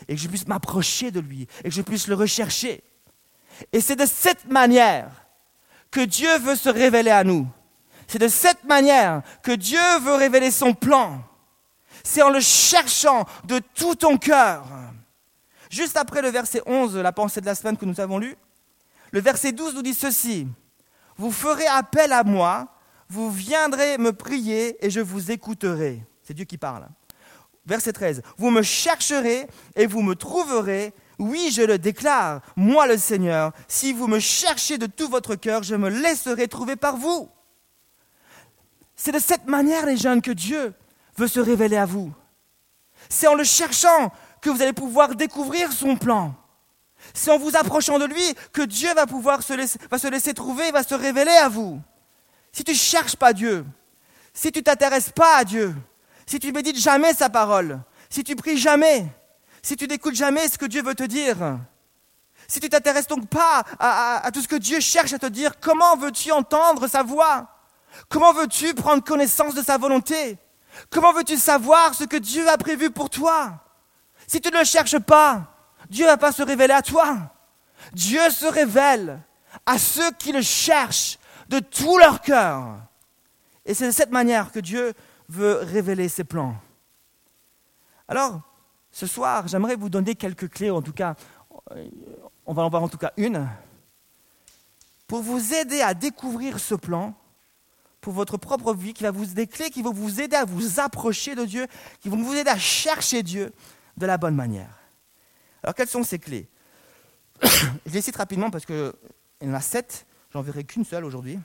et 0.07 0.16
que 0.16 0.22
je 0.22 0.28
puisse 0.28 0.48
m'approcher 0.48 1.12
de 1.12 1.19
lui, 1.19 1.48
et 1.60 1.69
que 1.69 1.75
je 1.75 1.81
puisse 1.81 2.07
le 2.07 2.16
rechercher. 2.16 2.84
Et 3.72 3.81
c'est 3.81 3.96
de 3.96 4.06
cette 4.06 4.46
manière 4.50 5.10
que 5.92 6.02
Dieu 6.02 6.38
veut 6.40 6.56
se 6.56 6.69
révéler 6.69 7.12
à 7.12 7.24
nous. 7.24 7.48
C'est 8.07 8.19
de 8.19 8.28
cette 8.28 8.63
manière 8.63 9.22
que 9.42 9.52
Dieu 9.52 9.80
veut 10.02 10.16
révéler 10.16 10.52
son 10.52 10.74
plan. 10.74 11.24
C'est 12.04 12.22
en 12.22 12.30
le 12.30 12.40
cherchant 12.40 13.25
de 13.46 13.60
tout 13.74 13.96
ton 13.96 14.18
cœur. 14.18 14.66
Juste 15.69 15.98
après 15.98 16.22
le 16.22 16.30
verset 16.30 16.62
11, 16.66 16.98
la 16.98 17.12
pensée 17.12 17.42
de 17.42 17.46
la 17.46 17.56
semaine 17.56 17.78
que 17.78 17.86
nous 17.86 18.00
avons 18.00 18.18
lue, 18.18 18.36
le 19.12 19.19
verset 19.22 19.52
12 19.52 19.75
nous 19.75 19.81
dit 19.81 19.94
ceci. 19.94 20.48
Vous 21.18 21.31
ferez 21.31 21.68
appel 21.68 22.12
à 22.12 22.24
moi, 22.24 22.68
vous 23.07 23.31
viendrez 23.31 23.98
me 23.98 24.12
prier 24.12 24.86
et 24.86 24.90
je 24.90 25.00
vous 25.00 25.31
écouterai. 25.31 26.04
C'est 26.24 26.34
Dieu 26.34 26.46
qui 26.46 26.57
parle. 26.57 26.88
Verset 27.66 27.94
13. 27.94 28.22
Vous 28.38 28.52
me 28.52 28.62
chercherez 28.62 29.48
et 29.75 29.88
vous 29.88 30.02
me 30.02 30.16
trouverez 30.16 30.94
oui, 31.19 31.51
je 31.51 31.62
le 31.62 31.77
déclare, 31.77 32.41
moi 32.56 32.88
le 32.88 32.97
Seigneur, 32.97 33.51
si 33.67 33.94
vous 33.94 34.07
me 34.07 34.19
cherchez 34.19 34.77
de 34.77 34.85
tout 34.85 35.07
votre 35.07 35.35
cœur, 35.35 35.63
je 35.63 35.75
me 35.75 35.90
laisserai 35.90 36.47
trouver 36.47 36.75
par 36.75 36.97
vous. 36.97 37.30
C'est 38.95 39.11
de 39.11 39.19
cette 39.19 39.47
manière, 39.47 39.85
les 39.85 39.97
jeunes, 39.97 40.21
que 40.21 40.31
Dieu 40.31 40.73
veut 41.18 41.28
se 41.28 41.40
révéler 41.40 41.78
à 41.78 41.85
vous. 41.85 42.13
C'est 43.09 43.28
en 43.28 43.35
le 43.35 43.44
cherchant 43.44 44.11
que 44.42 44.49
vous 44.49 44.61
allez 44.61 44.73
pouvoir 44.73 45.16
découvrir 45.16 45.71
son 45.71 45.95
plan. 45.95 46.33
C'est 47.13 47.31
en 47.31 47.37
vous 47.37 47.56
approchant 47.56 47.99
de 47.99 48.06
lui 48.06 48.35
que 48.51 48.61
Dieu 48.61 48.94
va 48.94 49.06
pouvoir 49.06 49.44
se 49.44 49.54
laisser, 49.54 50.33
trouver, 50.33 50.71
va 50.71 50.83
se 50.83 50.95
révéler 50.95 51.31
à 51.31 51.49
vous. 51.49 51.81
Si 52.51 52.63
tu 52.63 52.71
ne 52.71 52.78
cherches 52.78 53.16
pas 53.16 53.33
Dieu, 53.33 53.66
si 54.33 54.51
tu 54.51 54.63
t'intéresses 54.63 55.11
pas 55.11 55.37
à 55.37 55.44
Dieu, 55.44 55.75
si 56.25 56.40
tu 56.40 56.51
médites 56.51 56.80
jamais 56.80 57.13
sa 57.13 57.30
parole, 57.30 57.80
si 58.09 58.23
tu 58.23 58.35
pries 58.35 58.57
jamais, 58.57 59.06
si 59.66 59.76
tu 59.76 59.88
n'écoutes 59.88 60.14
jamais 60.14 60.48
ce 60.48 60.60
que 60.60 60.68
Dieu 60.68 60.84
veut 60.84 60.94
te 60.94 61.04
dire, 61.04 61.57
si 62.48 62.60
tu 62.60 62.69
t'intéresses 62.69 63.07
donc 63.07 63.28
pas 63.28 63.64
à, 63.80 64.30
tout 64.31 64.40
ce 64.40 64.48
que 64.48 64.57
Dieu 64.57 64.80
cherche 64.80 65.12
à 65.14 65.18
te 65.18 65.26
dire, 65.26 65.60
comment 65.60 65.98
veux-tu 65.98 66.31
entendre 66.31 66.88
sa 66.88 67.02
voix? 67.02 67.50
Comment 68.07 68.31
veux-tu 68.31 68.76
prendre 68.76 69.04
connaissance 69.04 69.56
de 69.56 69.64
sa 69.64 69.80
volonté? 69.80 70.38
Comment 70.92 71.14
veux-tu 71.14 71.38
savoir 71.38 71.95
ce 71.95 72.04
que 72.04 72.18
Dieu 72.18 72.48
a 72.48 72.60
prévu 72.60 72.92
pour 72.92 73.10
toi? 73.10 73.60
Si 74.28 74.40
tu 74.40 74.52
ne 74.52 74.60
le 74.60 74.66
cherches 74.66 75.00
pas, 75.00 75.52
Dieu 75.90 76.06
ne 76.06 76.12
va 76.12 76.18
pas 76.18 76.31
se 76.31 76.44
révéler 76.44 76.74
à 76.76 76.84
toi. 76.84 77.18
Dieu 77.92 78.30
se 78.30 78.45
révèle 78.45 79.19
à 79.66 79.80
ceux 79.80 80.12
qui 80.12 80.31
le 80.31 80.44
cherchent 80.44 81.18
de 81.50 81.57
tout 81.57 81.98
leur 81.98 82.22
cœur. 82.22 82.78
Et 83.66 83.74
c'est 83.74 83.88
de 83.88 83.92
cette 83.92 84.12
manière 84.12 84.52
que 84.52 84.60
Dieu 84.60 84.94
veut 85.28 85.56
révéler 85.64 86.07
ses 86.07 86.24
plans. 86.24 86.56
Alors, 88.07 88.42
ce 88.95 89.07
soir, 89.07 89.45
j'aimerais 89.49 89.75
vous 89.75 89.90
donner 89.90 90.16
quelques 90.16 90.49
clés, 90.49 90.71
en 90.71 90.81
tout 90.81 90.94
cas, 90.94 91.18
on 92.45 92.54
va 92.54 92.64
en 92.64 92.69
voir 92.69 92.81
en 92.81 92.87
tout 92.87 92.97
cas 92.97 93.11
une, 93.18 93.45
pour 95.06 95.21
vous 95.21 95.54
aider 95.54 95.81
à 95.81 95.94
découvrir 95.94 96.61
ce 96.61 96.75
plan 96.75 97.14
pour 97.99 98.14
votre 98.14 98.37
propre 98.37 98.73
vie, 98.73 98.94
qui 98.94 99.04
va 99.04 99.11
vous 99.11 99.25
des 99.25 99.47
clés 99.47 99.69
qui 99.69 99.81
vont 99.81 99.92
vous 99.92 100.21
aider 100.21 100.37
à 100.37 100.45
vous 100.45 100.80
approcher 100.80 101.35
de 101.35 101.44
Dieu, 101.44 101.68
qui 101.99 102.07
vont 102.07 102.23
vous 102.23 102.35
aider 102.35 102.49
à 102.49 102.57
chercher 102.57 103.21
Dieu 103.21 103.52
de 103.97 104.06
la 104.06 104.18
bonne 104.18 104.35
manière. 104.35 104.80
Alors, 105.61 105.75
quelles 105.75 105.90
sont 105.90 106.04
ces 106.04 106.18
clés? 106.18 106.47
Je 107.42 107.92
les 107.92 108.02
cite 108.02 108.16
rapidement 108.16 108.49
parce 108.49 108.66
qu'il 108.66 108.94
y 109.42 109.49
en 109.49 109.54
a 109.54 109.59
sept, 109.59 110.06
j'en 110.31 110.42
verrai 110.42 110.64
qu'une 110.64 110.85
seule 110.85 111.04
aujourd'hui. 111.04 111.37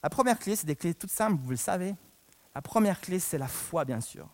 La 0.00 0.10
première 0.10 0.38
clé, 0.38 0.54
c'est 0.54 0.66
des 0.66 0.76
clés 0.76 0.94
toutes 0.94 1.10
simples, 1.10 1.40
vous 1.42 1.50
le 1.50 1.56
savez. 1.56 1.96
La 2.54 2.62
première 2.62 3.00
clé, 3.00 3.18
c'est 3.18 3.38
la 3.38 3.48
foi, 3.48 3.84
bien 3.84 4.00
sûr. 4.00 4.28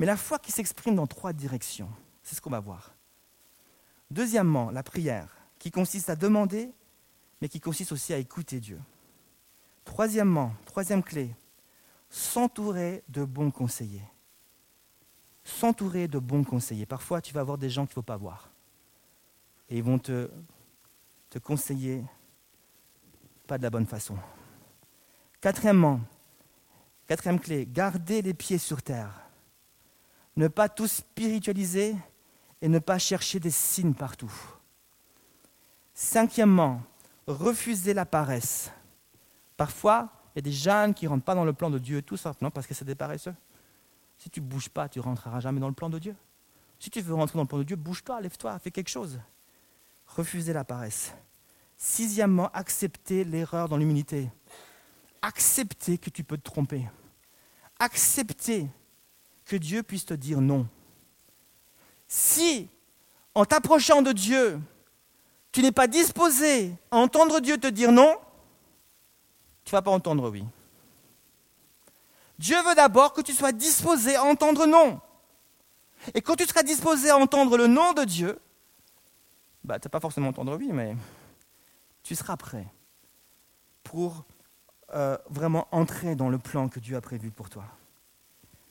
Mais 0.00 0.06
la 0.06 0.16
foi 0.16 0.38
qui 0.38 0.50
s'exprime 0.50 0.94
dans 0.94 1.06
trois 1.06 1.34
directions, 1.34 1.90
c'est 2.22 2.34
ce 2.34 2.40
qu'on 2.40 2.48
va 2.48 2.58
voir. 2.58 2.94
Deuxièmement, 4.10 4.70
la 4.70 4.82
prière, 4.82 5.36
qui 5.58 5.70
consiste 5.70 6.08
à 6.08 6.16
demander, 6.16 6.72
mais 7.42 7.50
qui 7.50 7.60
consiste 7.60 7.92
aussi 7.92 8.14
à 8.14 8.16
écouter 8.16 8.60
Dieu. 8.60 8.80
Troisièmement, 9.84 10.54
troisième 10.64 11.02
clé, 11.02 11.36
s'entourer 12.08 13.04
de 13.10 13.24
bons 13.24 13.50
conseillers. 13.50 14.08
S'entourer 15.44 16.08
de 16.08 16.18
bons 16.18 16.44
conseillers. 16.44 16.86
Parfois, 16.86 17.20
tu 17.20 17.34
vas 17.34 17.42
avoir 17.42 17.58
des 17.58 17.68
gens 17.68 17.84
qu'il 17.84 17.90
ne 17.90 17.96
faut 17.96 18.02
pas 18.02 18.16
voir. 18.16 18.50
Et 19.68 19.76
ils 19.76 19.84
vont 19.84 19.98
te, 19.98 20.30
te 21.28 21.38
conseiller 21.38 22.02
pas 23.46 23.58
de 23.58 23.64
la 23.64 23.68
bonne 23.68 23.86
façon. 23.86 24.16
Quatrièmement, 25.42 26.00
quatrième 27.06 27.38
clé, 27.38 27.66
garder 27.70 28.22
les 28.22 28.32
pieds 28.32 28.56
sur 28.56 28.80
terre. 28.80 29.29
Ne 30.36 30.48
pas 30.48 30.68
tout 30.68 30.86
spiritualiser 30.86 31.96
et 32.62 32.68
ne 32.68 32.78
pas 32.78 32.98
chercher 32.98 33.40
des 33.40 33.50
signes 33.50 33.94
partout. 33.94 34.32
Cinquièmement, 35.94 36.82
refuser 37.26 37.94
la 37.94 38.06
paresse. 38.06 38.70
Parfois, 39.56 40.08
il 40.34 40.38
y 40.38 40.40
a 40.40 40.42
des 40.42 40.52
jeunes 40.52 40.94
qui 40.94 41.04
ne 41.04 41.10
rentrent 41.10 41.24
pas 41.24 41.34
dans 41.34 41.44
le 41.44 41.52
plan 41.52 41.70
de 41.70 41.78
Dieu 41.78 42.02
tout 42.02 42.16
simplement 42.16 42.50
parce 42.50 42.66
que 42.66 42.74
c'est 42.74 42.84
des 42.84 42.94
paresseux. 42.94 43.34
Si 44.18 44.30
tu 44.30 44.40
ne 44.40 44.46
bouges 44.46 44.68
pas, 44.68 44.88
tu 44.88 44.98
ne 44.98 45.04
rentreras 45.04 45.40
jamais 45.40 45.60
dans 45.60 45.68
le 45.68 45.74
plan 45.74 45.90
de 45.90 45.98
Dieu. 45.98 46.14
Si 46.78 46.90
tu 46.90 47.00
veux 47.00 47.14
rentrer 47.14 47.36
dans 47.36 47.42
le 47.42 47.48
plan 47.48 47.58
de 47.58 47.64
Dieu, 47.64 47.76
bouge-toi, 47.76 48.20
lève-toi, 48.20 48.58
fais 48.58 48.70
quelque 48.70 48.88
chose. 48.88 49.20
Refuser 50.06 50.52
la 50.52 50.64
paresse. 50.64 51.12
Sixièmement, 51.76 52.50
accepter 52.52 53.24
l'erreur 53.24 53.68
dans 53.68 53.76
l'humilité. 53.76 54.30
Accepter 55.22 55.98
que 55.98 56.10
tu 56.10 56.24
peux 56.24 56.38
te 56.38 56.42
tromper. 56.42 56.86
Accepter 57.78 58.68
que 59.50 59.56
Dieu 59.56 59.82
puisse 59.82 60.04
te 60.04 60.14
dire 60.14 60.40
non. 60.40 60.68
Si, 62.06 62.68
en 63.34 63.44
t'approchant 63.44 64.00
de 64.00 64.12
Dieu, 64.12 64.60
tu 65.50 65.60
n'es 65.60 65.72
pas 65.72 65.88
disposé 65.88 66.72
à 66.92 66.98
entendre 66.98 67.40
Dieu 67.40 67.58
te 67.58 67.66
dire 67.66 67.90
non, 67.90 68.16
tu 69.64 69.74
ne 69.74 69.78
vas 69.78 69.82
pas 69.82 69.90
entendre 69.90 70.30
oui. 70.30 70.44
Dieu 72.38 72.62
veut 72.62 72.76
d'abord 72.76 73.12
que 73.12 73.22
tu 73.22 73.32
sois 73.32 73.50
disposé 73.50 74.14
à 74.14 74.22
entendre 74.22 74.66
non. 74.66 75.00
Et 76.14 76.22
quand 76.22 76.36
tu 76.36 76.46
seras 76.46 76.62
disposé 76.62 77.10
à 77.10 77.16
entendre 77.16 77.56
le 77.56 77.66
nom 77.66 77.92
de 77.92 78.04
Dieu, 78.04 78.38
bah, 79.64 79.80
tu 79.80 79.88
n'as 79.88 79.90
pas 79.90 79.98
forcément 79.98 80.28
entendre 80.28 80.56
oui, 80.56 80.70
mais 80.72 80.94
tu 82.04 82.14
seras 82.14 82.36
prêt 82.36 82.68
pour 83.82 84.24
euh, 84.94 85.18
vraiment 85.28 85.66
entrer 85.72 86.14
dans 86.14 86.28
le 86.28 86.38
plan 86.38 86.68
que 86.68 86.78
Dieu 86.78 86.96
a 86.96 87.00
prévu 87.00 87.32
pour 87.32 87.50
toi. 87.50 87.64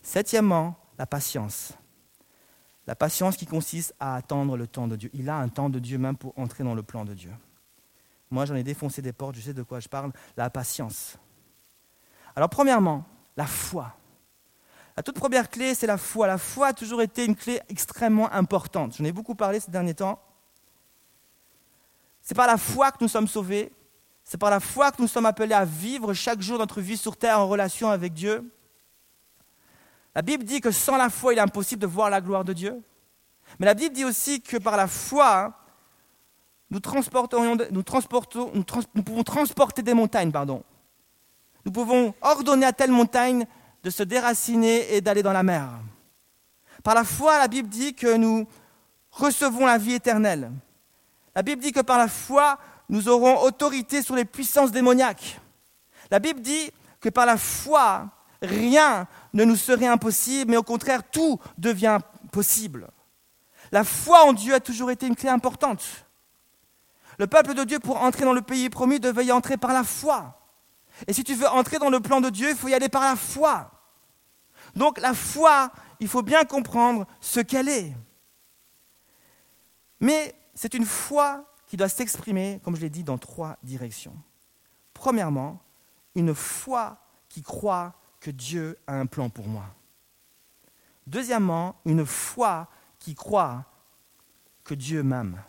Septièmement, 0.01 0.75
la 0.97 1.05
patience. 1.05 1.73
La 2.87 2.95
patience 2.95 3.37
qui 3.37 3.45
consiste 3.45 3.93
à 3.99 4.15
attendre 4.15 4.57
le 4.57 4.67
temps 4.67 4.87
de 4.87 4.95
Dieu. 4.95 5.09
Il 5.13 5.29
a 5.29 5.37
un 5.37 5.47
temps 5.47 5.69
de 5.69 5.79
Dieu 5.79 5.97
même 5.97 6.17
pour 6.17 6.37
entrer 6.37 6.63
dans 6.63 6.73
le 6.73 6.83
plan 6.83 7.05
de 7.05 7.13
Dieu. 7.13 7.31
Moi, 8.31 8.45
j'en 8.45 8.55
ai 8.55 8.63
défoncé 8.63 9.01
des 9.01 9.13
portes, 9.13 9.35
je 9.35 9.41
sais 9.41 9.53
de 9.53 9.63
quoi 9.63 9.79
je 9.79 9.87
parle. 9.87 10.11
La 10.37 10.49
patience. 10.49 11.17
Alors, 12.35 12.49
premièrement, 12.49 13.05
la 13.37 13.45
foi. 13.45 13.95
La 14.95 15.03
toute 15.03 15.15
première 15.15 15.49
clé, 15.49 15.75
c'est 15.75 15.87
la 15.87 15.97
foi. 15.97 16.27
La 16.27 16.37
foi 16.37 16.67
a 16.67 16.73
toujours 16.73 17.01
été 17.01 17.25
une 17.25 17.35
clé 17.35 17.61
extrêmement 17.69 18.31
importante. 18.31 18.95
J'en 18.97 19.05
ai 19.05 19.11
beaucoup 19.11 19.35
parlé 19.35 19.59
ces 19.59 19.71
derniers 19.71 19.93
temps. 19.93 20.19
C'est 22.21 22.35
par 22.35 22.47
la 22.47 22.57
foi 22.57 22.91
que 22.91 22.97
nous 23.01 23.07
sommes 23.07 23.27
sauvés. 23.27 23.71
C'est 24.23 24.37
par 24.37 24.49
la 24.49 24.59
foi 24.59 24.91
que 24.91 25.01
nous 25.01 25.07
sommes 25.07 25.25
appelés 25.25 25.53
à 25.53 25.65
vivre 25.65 26.13
chaque 26.13 26.41
jour 26.41 26.59
notre 26.59 26.81
vie 26.81 26.97
sur 26.97 27.17
terre 27.17 27.39
en 27.39 27.47
relation 27.47 27.89
avec 27.89 28.13
Dieu. 28.13 28.51
La 30.15 30.21
Bible 30.21 30.43
dit 30.43 30.61
que 30.61 30.71
sans 30.71 30.97
la 30.97 31.09
foi, 31.09 31.33
il 31.33 31.37
est 31.37 31.41
impossible 31.41 31.81
de 31.81 31.87
voir 31.87 32.09
la 32.09 32.21
gloire 32.21 32.43
de 32.43 32.53
Dieu. 32.53 32.81
Mais 33.57 33.65
la 33.65 33.73
Bible 33.73 33.95
dit 33.95 34.05
aussi 34.05 34.41
que 34.41 34.57
par 34.57 34.77
la 34.77 34.87
foi, 34.87 35.53
nous, 36.69 36.79
pouvons 36.79 37.01
transporter 39.23 39.81
des 39.81 39.93
montagnes. 39.93 40.31
Pardon. 40.31 40.63
Nous 41.65 41.71
pouvons 41.71 42.13
ordonner 42.21 42.65
à 42.65 42.73
telle 42.73 42.91
montagne 42.91 43.45
de 43.83 43.89
se 43.89 44.03
déraciner 44.03 44.93
et 44.93 45.01
d'aller 45.01 45.23
dans 45.23 45.33
la 45.33 45.43
mer. 45.43 45.69
Par 46.83 46.95
la 46.95 47.03
foi, 47.03 47.37
la 47.37 47.47
Bible 47.47 47.69
dit 47.69 47.93
que 47.93 48.15
nous 48.15 48.47
recevons 49.11 49.65
la 49.65 49.77
vie 49.77 49.93
éternelle. 49.93 50.51
La 51.35 51.41
Bible 51.41 51.61
dit 51.61 51.71
que 51.71 51.81
par 51.81 51.97
la 51.97 52.07
foi, 52.07 52.57
nous 52.87 53.07
aurons 53.07 53.41
autorité 53.41 54.01
sur 54.01 54.15
les 54.15 54.25
puissances 54.25 54.71
démoniaques. 54.71 55.39
La 56.11 56.19
Bible 56.19 56.41
dit 56.41 56.71
que 56.99 57.09
par 57.09 57.25
la 57.25 57.37
foi, 57.37 58.09
rien 58.41 59.07
ne 59.33 59.43
nous 59.43 59.55
serait 59.55 59.87
impossible, 59.87 60.51
mais 60.51 60.57
au 60.57 60.63
contraire, 60.63 61.03
tout 61.09 61.39
devient 61.57 61.99
possible. 62.31 62.89
La 63.71 63.83
foi 63.83 64.25
en 64.25 64.33
Dieu 64.33 64.53
a 64.53 64.59
toujours 64.59 64.91
été 64.91 65.07
une 65.07 65.15
clé 65.15 65.29
importante. 65.29 66.05
Le 67.17 67.27
peuple 67.27 67.53
de 67.53 67.63
Dieu, 67.63 67.79
pour 67.79 68.01
entrer 68.01 68.23
dans 68.23 68.33
le 68.33 68.41
pays 68.41 68.69
promis, 68.69 68.99
devait 68.99 69.25
y 69.25 69.31
entrer 69.31 69.57
par 69.57 69.73
la 69.73 69.83
foi. 69.83 70.39
Et 71.07 71.13
si 71.13 71.23
tu 71.23 71.35
veux 71.35 71.47
entrer 71.47 71.77
dans 71.77 71.89
le 71.89 71.99
plan 71.99 72.21
de 72.21 72.29
Dieu, 72.29 72.49
il 72.49 72.55
faut 72.55 72.67
y 72.67 72.73
aller 72.73 72.89
par 72.89 73.03
la 73.03 73.15
foi. 73.15 73.71
Donc 74.75 74.99
la 74.99 75.13
foi, 75.13 75.71
il 75.99 76.07
faut 76.07 76.21
bien 76.21 76.45
comprendre 76.45 77.05
ce 77.19 77.39
qu'elle 77.39 77.69
est. 77.69 77.93
Mais 79.99 80.33
c'est 80.55 80.73
une 80.73 80.85
foi 80.85 81.45
qui 81.67 81.77
doit 81.77 81.89
s'exprimer, 81.89 82.59
comme 82.63 82.75
je 82.75 82.81
l'ai 82.81 82.89
dit, 82.89 83.03
dans 83.03 83.17
trois 83.17 83.57
directions. 83.63 84.15
Premièrement, 84.93 85.61
une 86.15 86.33
foi 86.33 86.97
qui 87.27 87.41
croit 87.41 87.93
que 88.19 88.31
Dieu 88.31 88.77
a 88.87 88.93
un 88.93 89.05
plan 89.05 89.29
pour 89.29 89.47
moi. 89.47 89.65
Deuxièmement, 91.07 91.75
une 91.85 92.05
foi 92.05 92.67
qui 92.99 93.15
croit 93.15 93.65
que 94.63 94.73
Dieu 94.73 95.01
m'aime. 95.01 95.41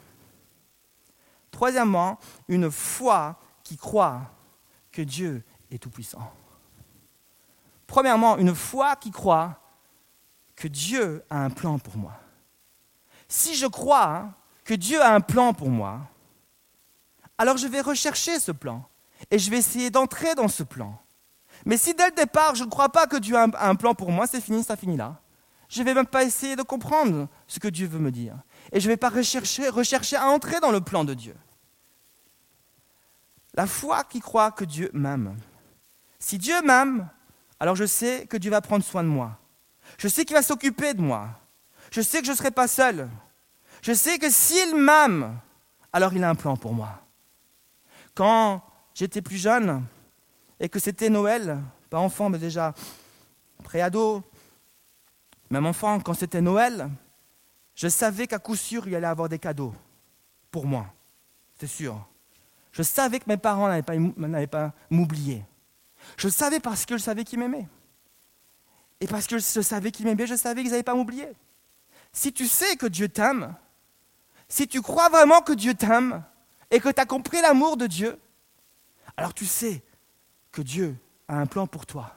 Troisièmement, 1.51 2.19
une 2.49 2.71
foi 2.71 3.39
qui 3.63 3.77
croit 3.77 4.31
que 4.93 5.03
Dieu 5.03 5.45
est 5.71 5.79
tout-puissant. 5.79 6.33
Premièrement, 7.87 8.39
une 8.39 8.55
foi 8.55 8.97
qui 8.97 9.11
croit 9.11 9.61
que 10.55 10.69
Dieu 10.69 11.25
a 11.29 11.45
un 11.45 11.51
plan 11.51 11.79
pour 11.79 11.97
moi. 11.97 12.13
Si 13.29 13.55
je 13.55 13.67
crois 13.67 14.31
que 14.65 14.75
Dieu 14.75 15.03
a 15.03 15.15
un 15.15 15.21
plan 15.21 15.53
pour 15.53 15.71
moi, 15.71 16.01
alors 17.37 17.57
je 17.57 17.67
vais 17.67 17.81
rechercher 17.81 18.39
ce 18.39 18.53
plan 18.53 18.89
et 19.31 19.39
je 19.39 19.51
vais 19.51 19.59
essayer 19.59 19.91
d'entrer 19.91 20.35
dans 20.35 20.49
ce 20.49 20.63
plan. 20.63 21.01
Mais 21.65 21.77
si 21.77 21.95
dès 21.95 22.07
le 22.07 22.15
départ, 22.15 22.55
je 22.55 22.65
ne 22.65 22.71
crois 22.71 22.89
pas 22.89 23.07
que 23.07 23.17
Dieu 23.17 23.37
a 23.37 23.49
un, 23.69 23.75
plan 23.75 23.95
pour 23.95 24.11
moi, 24.11 24.27
c'est 24.27 24.41
fini, 24.41 24.65
ça 24.65 24.77
finit 24.77 24.97
là. 24.97 25.21
Je 25.69 25.81
ne 25.81 25.85
vais 25.85 25.95
même 25.95 26.07
pas 26.07 26.25
essayer 26.25 26.57
de 26.57 26.63
comprendre 26.63 27.29
ce 27.47 27.61
que 27.61 27.69
Dieu 27.69 27.87
veut 27.87 27.99
me 27.99 28.11
dire. 28.11 28.37
Et 28.73 28.81
je 28.81 28.87
ne 28.87 28.93
vais 28.93 28.97
pas 28.97 29.09
rechercher, 29.09 30.17
à 30.17 30.27
entrer 30.27 30.61
dans 30.61 30.73
le 30.73 30.81
plan 30.81 31.05
de 31.05 31.15
Dieu. 31.15 31.37
La 33.55 33.67
foi 33.67 34.05
qui 34.05 34.21
croit 34.21 34.51
que 34.51 34.65
Dieu 34.65 34.91
m'aime. 34.93 35.37
Si 36.19 36.39
Dieu 36.39 36.61
m'aime, 36.63 37.09
alors 37.59 37.77
je 37.77 37.85
sais 37.85 38.27
que 38.27 38.37
Dieu 38.37 38.51
va 38.51 38.61
prendre 38.61 38.85
soin 38.85 39.03
de 39.03 39.09
moi. 39.09 39.39
Je 39.99 40.09
sais 40.09 40.25
qu'il 40.25 40.37
va 40.37 40.43
s'occuper 40.43 40.95
de 40.95 41.03
moi. 41.03 41.29
Je 41.91 42.01
sais 42.01 42.21
que 42.21 42.27
je 42.27 42.33
ne 42.33 42.37
serai 42.37 42.51
pas 42.51 42.69
seul. 42.69 43.09
Je 43.83 43.93
sais 43.93 44.19
que 44.19 44.31
s'il 44.31 44.77
m'aime, 44.77 45.39
alors 45.93 46.13
il 46.15 46.23
a 46.23 46.31
un 46.31 46.35
plan 46.35 46.57
pour 46.57 46.73
moi. 46.73 47.01
Quand 48.15 48.63
j'étais 48.95 49.23
plus 49.23 49.39
jeune, 49.39 49.85
et 50.61 50.69
que 50.69 50.79
c'était 50.79 51.09
Noël, 51.09 51.59
pas 51.89 51.99
enfant, 51.99 52.29
mais 52.29 52.39
déjà 52.39 52.75
préado, 53.65 54.23
même 55.49 55.67
enfant, 55.67 55.99
quand 56.01 56.15
c'était 56.15 56.43
Noël, 56.43 56.89
je 57.75 57.89
savais 57.89 58.27
qu'à 58.27 58.39
coup 58.39 58.55
sûr, 58.55 58.87
il 58.87 58.95
allait 58.95 59.07
avoir 59.07 59.29
des 59.29 59.39
cadeaux 59.39 59.75
pour 60.51 60.67
moi. 60.67 60.87
C'est 61.59 61.67
sûr. 61.67 62.07
Je 62.73 62.83
savais 62.83 63.19
que 63.19 63.25
mes 63.27 63.39
parents 63.39 63.69
n'allaient 63.69 64.47
pas, 64.47 64.73
m'oublier. 64.91 65.45
Je 66.17 66.29
savais 66.29 66.61
parce 66.61 66.85
que 66.87 66.99
je 66.99 67.03
savais 67.03 67.25
qu'ils 67.25 67.39
m'aimaient. 67.39 67.67
Et 69.01 69.07
parce 69.07 69.27
que 69.27 69.39
je 69.39 69.61
savais 69.63 69.91
qu'ils 69.91 70.05
m'aimaient, 70.07 70.27
je 70.27 70.35
savais 70.35 70.63
qu'ils 70.63 70.71
n'allaient 70.71 70.83
pas 70.83 70.95
m'oublier. 70.95 71.29
Si 72.13 72.33
tu 72.33 72.47
sais 72.47 72.77
que 72.77 72.87
Dieu 72.87 73.09
t'aime, 73.09 73.55
si 74.49 74.69
tu 74.69 74.83
crois 74.83 75.09
vraiment 75.09 75.41
que 75.41 75.53
Dieu 75.53 75.75
t'aime 75.75 76.23
et 76.71 76.81
que 76.81 76.91
tu 76.91 77.01
as 77.01 77.07
compris 77.07 77.41
l'amour 77.41 77.77
de 77.77 77.87
Dieu, 77.87 78.19
alors 79.17 79.33
tu 79.33 79.47
sais 79.47 79.83
que 80.53 80.63
Dieu 80.63 80.97
a 81.29 81.37
un 81.37 81.47
plan 81.47 81.67
pour 81.67 81.87
toi 81.87 82.17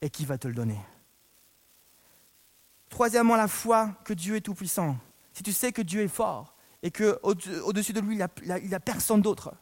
et 0.00 0.10
qu'il 0.10 0.26
va 0.26 0.38
te 0.38 0.48
le 0.48 0.54
donner. 0.54 0.78
Troisièmement, 2.88 3.36
la 3.36 3.48
foi 3.48 3.92
que 4.04 4.14
Dieu 4.14 4.36
est 4.36 4.40
tout-puissant. 4.40 4.96
Si 5.32 5.42
tu 5.42 5.52
sais 5.52 5.72
que 5.72 5.82
Dieu 5.82 6.02
est 6.02 6.08
fort 6.08 6.54
et 6.82 6.90
qu'au-dessus 6.90 7.92
de 7.92 8.00
lui, 8.00 8.16
il 8.16 8.68
n'y 8.68 8.74
a 8.74 8.80
personne 8.80 9.22
d'autre, 9.22 9.54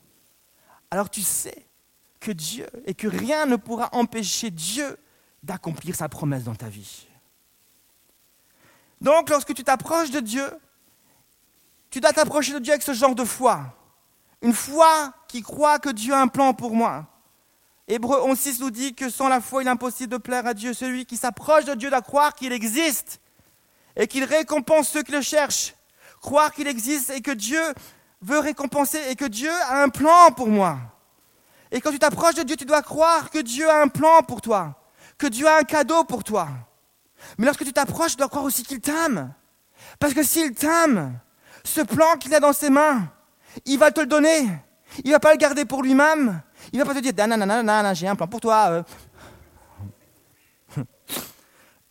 alors 0.91 1.11
tu 1.11 1.23
sais 1.23 1.67
que 2.21 2.31
Dieu 2.31 2.69
et 2.87 2.95
que 2.95 3.09
rien 3.09 3.47
ne 3.47 3.57
pourra 3.57 3.89
empêcher 3.93 4.51
Dieu 4.51 4.97
d'accomplir 5.43 5.95
sa 5.95 6.09
promesse 6.09 6.45
dans 6.45 6.55
ta 6.55 6.69
vie. 6.69 7.07
Donc, 9.01 9.29
lorsque 9.29 9.53
tu 9.53 9.63
t'approches 9.63 10.11
de 10.11 10.21
Dieu, 10.21 10.49
tu 11.91 12.01
dois 12.01 12.13
t'approcher 12.13 12.55
de 12.55 12.59
Dieu 12.59 12.73
avec 12.73 12.83
ce 12.83 12.95
genre 12.95 13.15
de 13.15 13.25
foi. 13.25 13.75
Une 14.43 14.55
foi 14.55 15.13
qui 15.29 15.43
croit 15.43 15.79
que 15.79 15.91
Dieu 15.91 16.15
a 16.15 16.21
un 16.21 16.29
plan 16.29 16.55
pour 16.55 16.75
moi. 16.75 17.07
Hébreu 17.89 18.19
11.6 18.33 18.61
nous 18.61 18.71
dit 18.71 18.95
que 18.95 19.09
sans 19.09 19.29
la 19.29 19.41
foi, 19.41 19.63
il 19.63 19.69
est 19.69 19.71
impossible 19.71 20.11
de 20.11 20.17
plaire 20.17 20.45
à 20.45 20.55
Dieu. 20.55 20.75
Celui 20.75 21.07
qui 21.07 21.17
s'approche 21.17 21.65
de 21.65 21.75
Dieu 21.75 21.89
doit 21.89 22.03
croire 22.03 22.35
qu'il 22.35 22.53
existe 22.53 23.21
et 23.95 24.09
qu'il 24.09 24.25
récompense 24.25 24.89
ceux 24.89 25.03
qui 25.03 25.13
le 25.13 25.21
cherchent. 25.21 25.75
croire 26.21 26.53
qu'il 26.53 26.67
existe 26.67 27.11
et 27.11 27.21
que 27.21 27.31
Dieu 27.31 27.63
veut 28.23 28.41
récompenser 28.41 29.01
et 29.11 29.15
que 29.15 29.25
Dieu 29.25 29.53
a 29.69 29.83
un 29.83 29.89
plan 29.89 30.33
pour 30.33 30.49
moi. 30.49 30.79
Et 31.71 31.81
quand 31.81 31.93
tu 31.93 31.99
t'approches 31.99 32.35
de 32.35 32.43
Dieu, 32.43 32.57
tu 32.57 32.65
dois 32.65 32.83
croire 32.83 33.31
que 33.31 33.39
Dieu 33.39 33.69
a 33.71 33.81
un 33.81 33.89
plan 33.89 34.23
pour 34.23 34.41
toi, 34.41 34.75
que 35.19 35.29
Dieu 35.29 35.47
a 35.47 35.59
un 35.59 35.63
cadeau 35.63 36.03
pour 36.05 36.25
toi. 36.25 36.49
Mais 37.39 37.47
lorsque 37.47 37.65
tu 37.65 37.73
t'approches, 37.73 38.13
tu 38.13 38.17
dois 38.17 38.29
croire 38.29 38.45
aussi 38.45 38.65
qu'il 38.65 38.81
t'aime. 38.81 39.33
Parce 40.01 40.15
que 40.15 40.25
s'il 40.25 40.55
t'aime, 40.55 41.19
ce 41.63 41.83
plan 41.83 42.17
qu'il 42.17 42.35
a 42.35 42.41
dans 42.41 42.53
ses 42.53 42.71
mains, 42.71 43.09
il 43.65 43.79
va 43.79 43.93
te 43.93 44.01
le 44.01 44.07
donner. 44.07 44.49
Il 45.05 45.09
ne 45.09 45.13
va 45.13 45.21
pas 45.21 45.33
le 45.33 45.39
garder 45.39 45.65
pour 45.65 45.83
lui-même. 45.83 46.43
Il 46.73 46.79
ne 46.79 46.85
va 46.85 46.93
pas 46.93 47.01
te 47.01 47.05
dire, 47.09 47.27
nanana, 47.27 47.95
j'ai 47.95 48.09
un 48.09 48.17
plan 48.17 48.27
pour 48.27 48.41
toi. 48.41 48.85
Euh. 50.77 50.83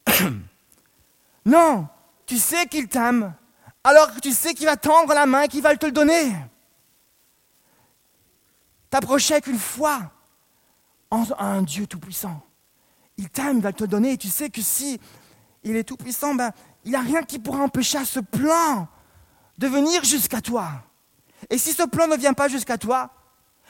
non, 1.46 1.88
tu 2.26 2.38
sais 2.38 2.68
qu'il 2.68 2.88
t'aime, 2.88 3.34
alors 3.84 4.14
que 4.14 4.20
tu 4.20 4.32
sais 4.32 4.54
qu'il 4.54 4.66
va 4.66 4.78
tendre 4.78 5.14
la 5.14 5.26
main 5.26 5.44
et 5.44 5.48
qu'il 5.48 5.62
va 5.62 5.76
te 5.76 5.86
le 5.86 5.92
donner. 5.92 6.36
T'approcher 8.90 9.36
avec 9.36 9.48
une 9.48 9.60
foi 9.60 10.12
en 11.12 11.26
un 11.40 11.62
Dieu 11.62 11.88
tout-puissant. 11.88 12.42
Il 13.18 13.30
t'aime, 13.30 13.58
il 13.58 13.64
va 13.64 13.74
te 13.74 13.84
le 13.84 13.88
donner, 13.88 14.14
et 14.14 14.18
tu 14.18 14.28
sais 14.28 14.50
que 14.50 14.62
si 14.62 15.00
il 15.64 15.76
est 15.76 15.84
tout-puissant, 15.84 16.36
ben, 16.36 16.52
il 16.84 16.92
n'y 16.92 16.98
a 16.98 17.02
rien 17.02 17.24
qui 17.24 17.40
pourra 17.40 17.60
empêcher 17.60 18.04
ce 18.06 18.20
plan 18.20 18.88
de 19.58 19.68
venir 19.68 20.04
jusqu'à 20.04 20.42
toi. 20.42 20.70
Et 21.50 21.58
si 21.58 21.74
ce 21.74 21.84
plan 21.84 22.08
ne 22.08 22.16
vient 22.16 22.34
pas 22.34 22.48
jusqu'à 22.48 22.78
toi, 22.78 23.10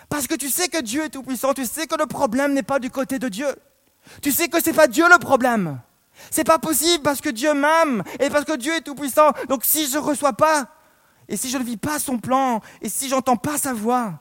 parce 0.09 0.27
que 0.27 0.35
tu 0.35 0.49
sais 0.49 0.67
que 0.67 0.81
Dieu 0.81 1.03
est 1.03 1.09
tout-puissant, 1.09 1.53
tu 1.53 1.65
sais 1.65 1.87
que 1.87 1.95
le 1.97 2.05
problème 2.05 2.53
n'est 2.53 2.63
pas 2.63 2.79
du 2.79 2.89
côté 2.89 3.19
de 3.19 3.27
Dieu. 3.27 3.47
Tu 4.21 4.31
sais 4.31 4.47
que 4.47 4.61
ce 4.61 4.69
n'est 4.69 4.75
pas 4.75 4.87
Dieu 4.87 5.05
le 5.09 5.17
problème. 5.19 5.79
C'est 6.31 6.43
pas 6.43 6.59
possible 6.59 7.03
parce 7.03 7.21
que 7.21 7.29
Dieu 7.29 7.53
m'aime 7.53 8.03
et 8.19 8.29
parce 8.29 8.45
que 8.45 8.55
Dieu 8.55 8.73
est 8.75 8.81
tout-puissant. 8.81 9.31
Donc 9.49 9.65
si 9.65 9.87
je 9.87 9.97
ne 9.97 10.03
reçois 10.03 10.33
pas, 10.33 10.69
et 11.27 11.37
si 11.37 11.49
je 11.49 11.57
ne 11.57 11.63
vis 11.63 11.77
pas 11.77 11.99
son 11.99 12.19
plan, 12.19 12.61
et 12.81 12.89
si 12.89 13.09
j'entends 13.09 13.37
pas 13.37 13.57
sa 13.57 13.73
voix, 13.73 14.19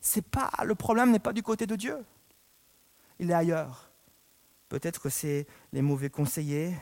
c'est 0.00 0.26
pas 0.26 0.50
le 0.64 0.74
problème 0.74 1.10
n'est 1.10 1.18
pas 1.18 1.32
du 1.32 1.42
côté 1.42 1.66
de 1.66 1.76
Dieu. 1.76 1.96
Il 3.18 3.30
est 3.30 3.34
ailleurs. 3.34 3.90
Peut-être 4.68 5.00
que 5.00 5.08
c'est 5.08 5.46
les 5.72 5.82
mauvais 5.82 6.10
conseillers, 6.10 6.74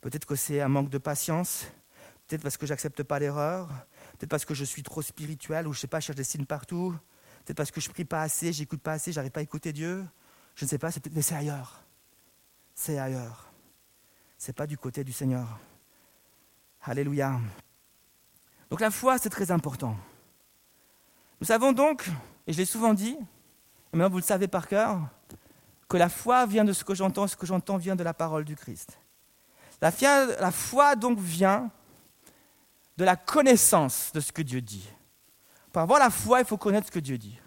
peut-être 0.00 0.24
que 0.24 0.34
c'est 0.34 0.60
un 0.60 0.68
manque 0.68 0.88
de 0.88 0.98
patience, 0.98 1.66
peut-être 2.26 2.42
parce 2.42 2.56
que 2.56 2.66
j'accepte 2.66 3.02
pas 3.02 3.18
l'erreur, 3.18 3.68
peut-être 4.18 4.30
parce 4.30 4.44
que 4.44 4.54
je 4.54 4.64
suis 4.64 4.82
trop 4.82 5.02
spirituel 5.02 5.68
ou 5.68 5.72
je 5.72 5.80
sais 5.80 5.86
pas, 5.86 6.00
je 6.00 6.06
cherche 6.06 6.16
des 6.16 6.24
signes 6.24 6.46
partout, 6.46 6.94
peut-être 7.44 7.56
parce 7.56 7.70
que 7.70 7.80
je 7.80 7.90
prie 7.90 8.04
pas 8.04 8.22
assez, 8.22 8.52
j'écoute 8.52 8.80
pas 8.80 8.92
assez, 8.92 9.12
j'arrive 9.12 9.30
pas 9.30 9.40
à 9.40 9.44
écouter 9.44 9.72
Dieu. 9.72 10.04
Je 10.54 10.64
ne 10.64 10.68
sais 10.68 10.78
pas, 10.78 10.90
mais 11.12 11.22
c'est 11.22 11.34
ailleurs. 11.34 11.82
C'est 12.74 12.98
ailleurs 12.98 13.52
n'est 14.48 14.54
pas 14.54 14.66
du 14.66 14.76
côté 14.76 15.04
du 15.04 15.12
Seigneur. 15.12 15.58
Alléluia. 16.82 17.38
Donc 18.70 18.80
la 18.80 18.90
foi, 18.90 19.18
c'est 19.18 19.30
très 19.30 19.50
important. 19.50 19.96
Nous 21.40 21.46
savons 21.46 21.72
donc, 21.72 22.08
et 22.46 22.52
je 22.52 22.58
l'ai 22.58 22.64
souvent 22.64 22.94
dit, 22.94 23.16
et 23.92 23.96
maintenant 23.96 24.10
vous 24.10 24.18
le 24.18 24.22
savez 24.22 24.48
par 24.48 24.66
cœur, 24.66 25.00
que 25.88 25.96
la 25.96 26.08
foi 26.08 26.46
vient 26.46 26.64
de 26.64 26.72
ce 26.72 26.84
que 26.84 26.94
j'entends, 26.94 27.26
ce 27.26 27.36
que 27.36 27.46
j'entends 27.46 27.76
vient 27.76 27.96
de 27.96 28.02
la 28.02 28.14
parole 28.14 28.44
du 28.44 28.56
Christ. 28.56 28.98
La 29.80 29.90
foi 30.50 30.96
donc 30.96 31.18
vient 31.18 31.70
de 32.96 33.04
la 33.04 33.16
connaissance 33.16 34.10
de 34.12 34.20
ce 34.20 34.32
que 34.32 34.42
Dieu 34.42 34.60
dit. 34.60 34.88
Pour 35.72 35.82
avoir 35.82 35.98
la 35.98 36.10
foi, 36.10 36.40
il 36.40 36.46
faut 36.46 36.58
connaître 36.58 36.86
ce 36.88 36.92
que 36.92 36.98
Dieu 36.98 37.18
dit. 37.18 37.38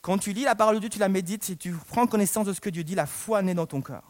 Quand 0.00 0.18
tu 0.18 0.32
lis 0.32 0.44
la 0.44 0.54
parole 0.54 0.76
de 0.76 0.80
Dieu, 0.80 0.88
tu 0.88 0.98
la 0.98 1.08
médites, 1.08 1.44
si 1.44 1.56
tu 1.56 1.72
prends 1.72 2.06
connaissance 2.06 2.46
de 2.46 2.52
ce 2.52 2.60
que 2.60 2.70
Dieu 2.70 2.84
dit, 2.84 2.94
la 2.94 3.06
foi 3.06 3.42
naît 3.42 3.54
dans 3.54 3.66
ton 3.66 3.82
cœur. 3.82 4.04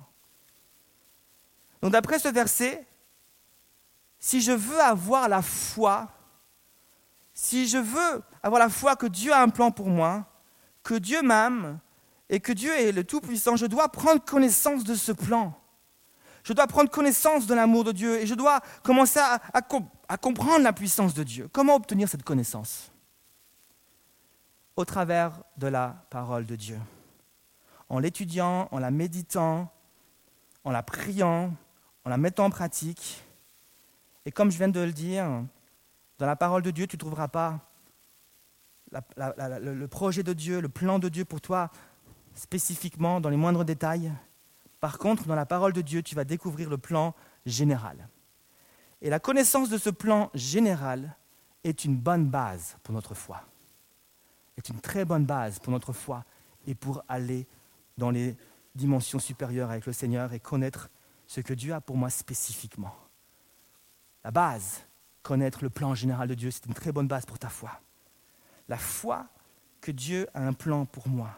Donc 1.81 1.93
d'après 1.93 2.19
ce 2.19 2.29
verset, 2.29 2.87
si 4.19 4.41
je 4.41 4.53
veux 4.53 4.81
avoir 4.81 5.29
la 5.29 5.43
foi, 5.43 6.09
si 7.33 7.67
je 7.67 7.79
veux 7.79 8.23
avoir 8.43 8.59
la 8.59 8.69
foi 8.69 8.97
que 8.97 9.07
Dieu 9.07 9.33
a 9.33 9.41
un 9.41 9.49
plan 9.49 9.71
pour 9.71 9.88
moi, 9.88 10.27
que 10.83 10.95
Dieu 10.95 11.23
m'aime 11.23 11.79
et 12.29 12.41
que 12.41 12.52
Dieu 12.52 12.73
est 12.73 12.93
le 12.93 13.04
Tout-Puissant, 13.04 13.56
je 13.56 13.67
dois 13.67 13.89
prendre 13.89 14.23
connaissance 14.25 14.85
de 14.85 14.95
ce 14.95 15.13
plan. 15.13 15.54
Je 16.45 16.52
dois 16.52 16.67
prendre 16.67 16.91
connaissance 16.91 17.47
de 17.47 17.54
l'amour 17.54 17.85
de 17.85 17.93
Dieu 17.93 18.21
et 18.21 18.26
je 18.26 18.35
dois 18.35 18.61
commencer 18.82 19.21
à, 19.21 19.41
à, 19.52 20.17
comprendre 20.17 20.61
la 20.61 20.73
puissance 20.73 21.15
de 21.15 21.23
Dieu. 21.23 21.49
Comment 21.52 21.75
obtenir 21.75 22.09
cette 22.09 22.23
connaissance? 22.23 22.91
Au 24.78 24.84
travers 24.84 25.32
de 25.56 25.67
la 25.67 26.06
parole 26.08 26.47
de 26.47 26.54
Dieu. 26.54 26.78
En 27.88 27.99
l'étudiant, 27.99 28.69
en 28.71 28.78
la 28.78 28.93
méditant, 28.93 29.73
en 30.62 30.71
la 30.71 30.84
priant, 30.84 31.52
en 32.04 32.08
la 32.08 32.17
mettant 32.17 32.45
en 32.45 32.50
pratique. 32.50 33.25
Et 34.25 34.30
comme 34.30 34.52
je 34.52 34.56
viens 34.56 34.69
de 34.69 34.78
le 34.78 34.93
dire, 34.93 35.26
dans 36.21 36.26
la 36.26 36.36
parole 36.36 36.62
de 36.62 36.71
Dieu, 36.71 36.86
tu 36.86 36.95
ne 36.95 37.00
trouveras 37.00 37.26
pas 37.26 37.58
le 38.93 39.86
projet 39.86 40.23
de 40.23 40.32
Dieu, 40.32 40.60
le 40.60 40.69
plan 40.69 41.00
de 41.00 41.08
Dieu 41.08 41.25
pour 41.25 41.41
toi 41.41 41.73
spécifiquement 42.36 43.21
dans 43.21 43.30
les 43.30 43.36
moindres 43.36 43.64
détails. 43.64 44.12
Par 44.78 44.99
contre, 44.99 45.26
dans 45.26 45.34
la 45.34 45.45
parole 45.45 45.73
de 45.73 45.80
Dieu, 45.80 46.04
tu 46.04 46.14
vas 46.14 46.23
découvrir 46.23 46.71
le 46.71 46.78
plan 46.78 47.17
général. 47.47 48.08
Et 49.02 49.10
la 49.10 49.19
connaissance 49.19 49.71
de 49.71 49.78
ce 49.78 49.91
plan 49.91 50.30
général 50.34 51.17
est 51.64 51.84
une 51.84 51.97
bonne 51.97 52.26
base 52.26 52.76
pour 52.84 52.95
notre 52.95 53.14
foi. 53.14 53.43
Est 54.58 54.68
une 54.71 54.80
très 54.80 55.04
bonne 55.04 55.25
base 55.25 55.60
pour 55.60 55.73
notre 55.73 55.92
foi 55.92 56.25
et 56.66 56.75
pour 56.75 57.04
aller 57.08 57.47
dans 57.97 58.10
les 58.10 58.36
dimensions 58.75 59.21
supérieures 59.21 59.71
avec 59.71 59.86
le 59.86 59.92
Seigneur 59.92 60.32
et 60.32 60.40
connaître 60.40 60.90
ce 61.28 61.40
que 61.40 61.54
Dieu 61.54 61.73
a 61.73 61.80
pour 61.80 61.97
moi 61.97 62.10
spécifiquement. 62.10 62.94
La 64.25 64.32
base, 64.32 64.80
connaître 65.23 65.62
le 65.62 65.71
plan 65.71 65.94
général 65.94 66.28
de 66.28 66.34
Dieu, 66.34 66.50
c'est 66.50 66.66
une 66.66 66.75
très 66.75 66.90
bonne 66.90 67.06
base 67.06 67.25
pour 67.25 67.38
ta 67.38 67.49
foi. 67.49 67.71
La 68.68 68.78
foi 68.78 69.26
que 69.80 69.92
Dieu 69.92 70.26
a 70.34 70.42
un 70.42 70.52
plan 70.52 70.86
pour 70.86 71.06
moi. 71.06 71.30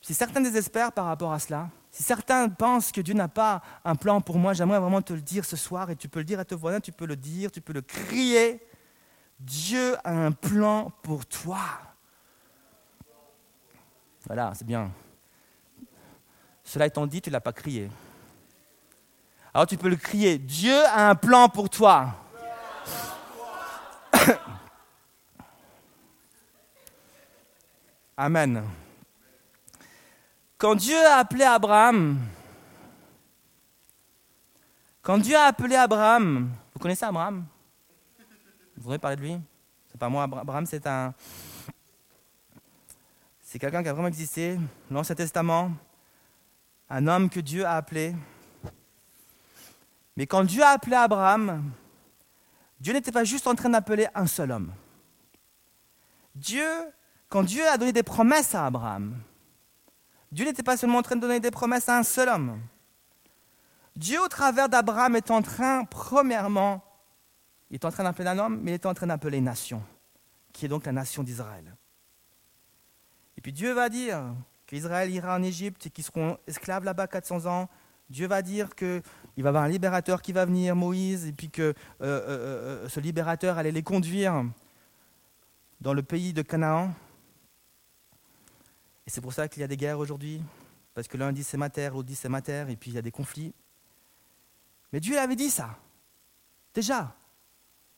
Si 0.00 0.14
certains 0.14 0.40
désespèrent 0.40 0.92
par 0.92 1.06
rapport 1.06 1.32
à 1.32 1.38
cela, 1.38 1.70
si 1.92 2.02
certains 2.02 2.48
pensent 2.48 2.90
que 2.90 3.00
Dieu 3.00 3.14
n'a 3.14 3.28
pas 3.28 3.62
un 3.84 3.94
plan 3.94 4.20
pour 4.20 4.36
moi, 4.38 4.52
j'aimerais 4.52 4.80
vraiment 4.80 5.00
te 5.00 5.12
le 5.12 5.22
dire 5.22 5.44
ce 5.44 5.56
soir, 5.56 5.90
et 5.90 5.96
tu 5.96 6.08
peux 6.08 6.18
le 6.18 6.24
dire 6.24 6.40
à 6.40 6.44
ton 6.44 6.56
voisin, 6.56 6.80
tu 6.80 6.90
peux 6.90 7.06
le 7.06 7.16
dire, 7.16 7.52
tu 7.52 7.60
peux 7.60 7.72
le 7.72 7.82
crier. 7.82 8.65
Dieu 9.38 9.96
a 10.04 10.10
un 10.10 10.32
plan 10.32 10.90
pour 11.02 11.26
toi. 11.26 11.60
Voilà, 14.26 14.52
c'est 14.54 14.66
bien. 14.66 14.90
Cela 16.64 16.86
étant 16.86 17.06
dit, 17.06 17.20
tu 17.22 17.30
ne 17.30 17.32
l'as 17.32 17.40
pas 17.40 17.52
crié. 17.52 17.90
Alors 19.54 19.66
tu 19.66 19.76
peux 19.76 19.88
le 19.88 19.96
crier, 19.96 20.36
Dieu 20.38 20.84
a 20.84 21.08
un 21.08 21.14
plan 21.14 21.48
pour 21.48 21.70
toi. 21.70 22.14
Amen. 28.16 28.64
Quand 30.58 30.74
Dieu 30.74 30.98
a 31.06 31.16
appelé 31.16 31.44
Abraham, 31.44 32.18
quand 35.02 35.18
Dieu 35.18 35.36
a 35.36 35.44
appelé 35.44 35.76
Abraham, 35.76 36.50
vous 36.74 36.80
connaissez 36.80 37.04
Abraham? 37.04 37.46
Vous 38.76 38.82
voudrez 38.82 38.98
parler 38.98 39.16
de 39.16 39.22
lui? 39.22 39.40
C'est 39.90 39.98
pas 39.98 40.08
moi, 40.08 40.24
Abraham, 40.24 40.66
c'est 40.66 40.86
un. 40.86 41.14
C'est 43.42 43.58
quelqu'un 43.58 43.82
qui 43.82 43.88
a 43.88 43.92
vraiment 43.92 44.08
existé, 44.08 44.58
l'Ancien 44.90 45.14
Testament 45.14 45.72
un 46.88 47.06
homme 47.06 47.28
que 47.28 47.40
Dieu 47.40 47.64
a 47.64 47.76
appelé. 47.76 48.14
Mais 50.16 50.26
quand 50.26 50.44
Dieu 50.44 50.62
a 50.62 50.70
appelé 50.70 50.96
Abraham, 50.96 51.72
Dieu 52.80 52.92
n'était 52.92 53.12
pas 53.12 53.24
juste 53.24 53.46
en 53.46 53.54
train 53.54 53.68
d'appeler 53.68 54.06
un 54.14 54.26
seul 54.26 54.52
homme. 54.52 54.72
Dieu, 56.34 56.68
quand 57.28 57.42
Dieu 57.42 57.66
a 57.66 57.76
donné 57.76 57.92
des 57.92 58.02
promesses 58.02 58.54
à 58.54 58.66
Abraham, 58.66 59.16
Dieu 60.30 60.44
n'était 60.44 60.62
pas 60.62 60.76
seulement 60.76 60.98
en 60.98 61.02
train 61.02 61.16
de 61.16 61.20
donner 61.20 61.40
des 61.40 61.50
promesses 61.50 61.88
à 61.88 61.98
un 61.98 62.02
seul 62.02 62.28
homme. 62.28 62.60
Dieu, 63.94 64.20
au 64.22 64.28
travers 64.28 64.68
d'Abraham, 64.68 65.16
est 65.16 65.30
en 65.30 65.40
train, 65.40 65.84
premièrement, 65.84 66.84
il 67.70 67.74
est 67.74 67.84
en 67.84 67.90
train 67.90 68.04
d'appeler 68.04 68.28
un 68.28 68.38
homme, 68.38 68.60
mais 68.62 68.72
il 68.72 68.74
est 68.74 68.86
en 68.86 68.94
train 68.94 69.06
d'appeler 69.06 69.38
une 69.38 69.44
nation, 69.44 69.82
qui 70.52 70.66
est 70.66 70.68
donc 70.68 70.86
la 70.86 70.92
nation 70.92 71.22
d'Israël. 71.22 71.76
Et 73.36 73.40
puis 73.40 73.52
Dieu 73.52 73.72
va 73.72 73.88
dire, 73.88 74.34
qu'Israël 74.66 75.10
ira 75.10 75.36
en 75.36 75.42
Égypte 75.42 75.86
et 75.86 75.90
qu'ils 75.90 76.04
seront 76.04 76.38
esclaves 76.46 76.84
là-bas 76.84 77.06
400 77.06 77.46
ans. 77.46 77.68
Dieu 78.10 78.26
va 78.26 78.42
dire 78.42 78.74
qu'il 78.74 79.02
va 79.38 79.42
y 79.44 79.46
avoir 79.46 79.64
un 79.64 79.68
libérateur 79.68 80.22
qui 80.22 80.32
va 80.32 80.44
venir, 80.44 80.76
Moïse, 80.76 81.26
et 81.26 81.32
puis 81.32 81.50
que 81.50 81.62
euh, 81.62 81.72
euh, 82.00 82.28
euh, 82.28 82.88
ce 82.88 83.00
libérateur 83.00 83.58
allait 83.58 83.72
les 83.72 83.82
conduire 83.82 84.44
dans 85.80 85.92
le 85.92 86.02
pays 86.02 86.32
de 86.32 86.42
Canaan. 86.42 86.92
Et 89.06 89.10
c'est 89.10 89.20
pour 89.20 89.32
ça 89.32 89.48
qu'il 89.48 89.60
y 89.60 89.64
a 89.64 89.68
des 89.68 89.76
guerres 89.76 89.98
aujourd'hui, 89.98 90.42
parce 90.94 91.08
que 91.08 91.16
l'un 91.16 91.32
dit 91.32 91.44
c'est 91.44 91.56
ma 91.56 91.70
terre, 91.70 91.94
l'autre 91.94 92.08
dit 92.08 92.14
c'est 92.14 92.28
ma 92.28 92.42
terre, 92.42 92.68
et 92.68 92.76
puis 92.76 92.90
il 92.90 92.94
y 92.94 92.98
a 92.98 93.02
des 93.02 93.10
conflits. 93.12 93.52
Mais 94.92 95.00
Dieu 95.00 95.18
avait 95.18 95.36
dit 95.36 95.50
ça, 95.50 95.76
déjà. 96.74 97.14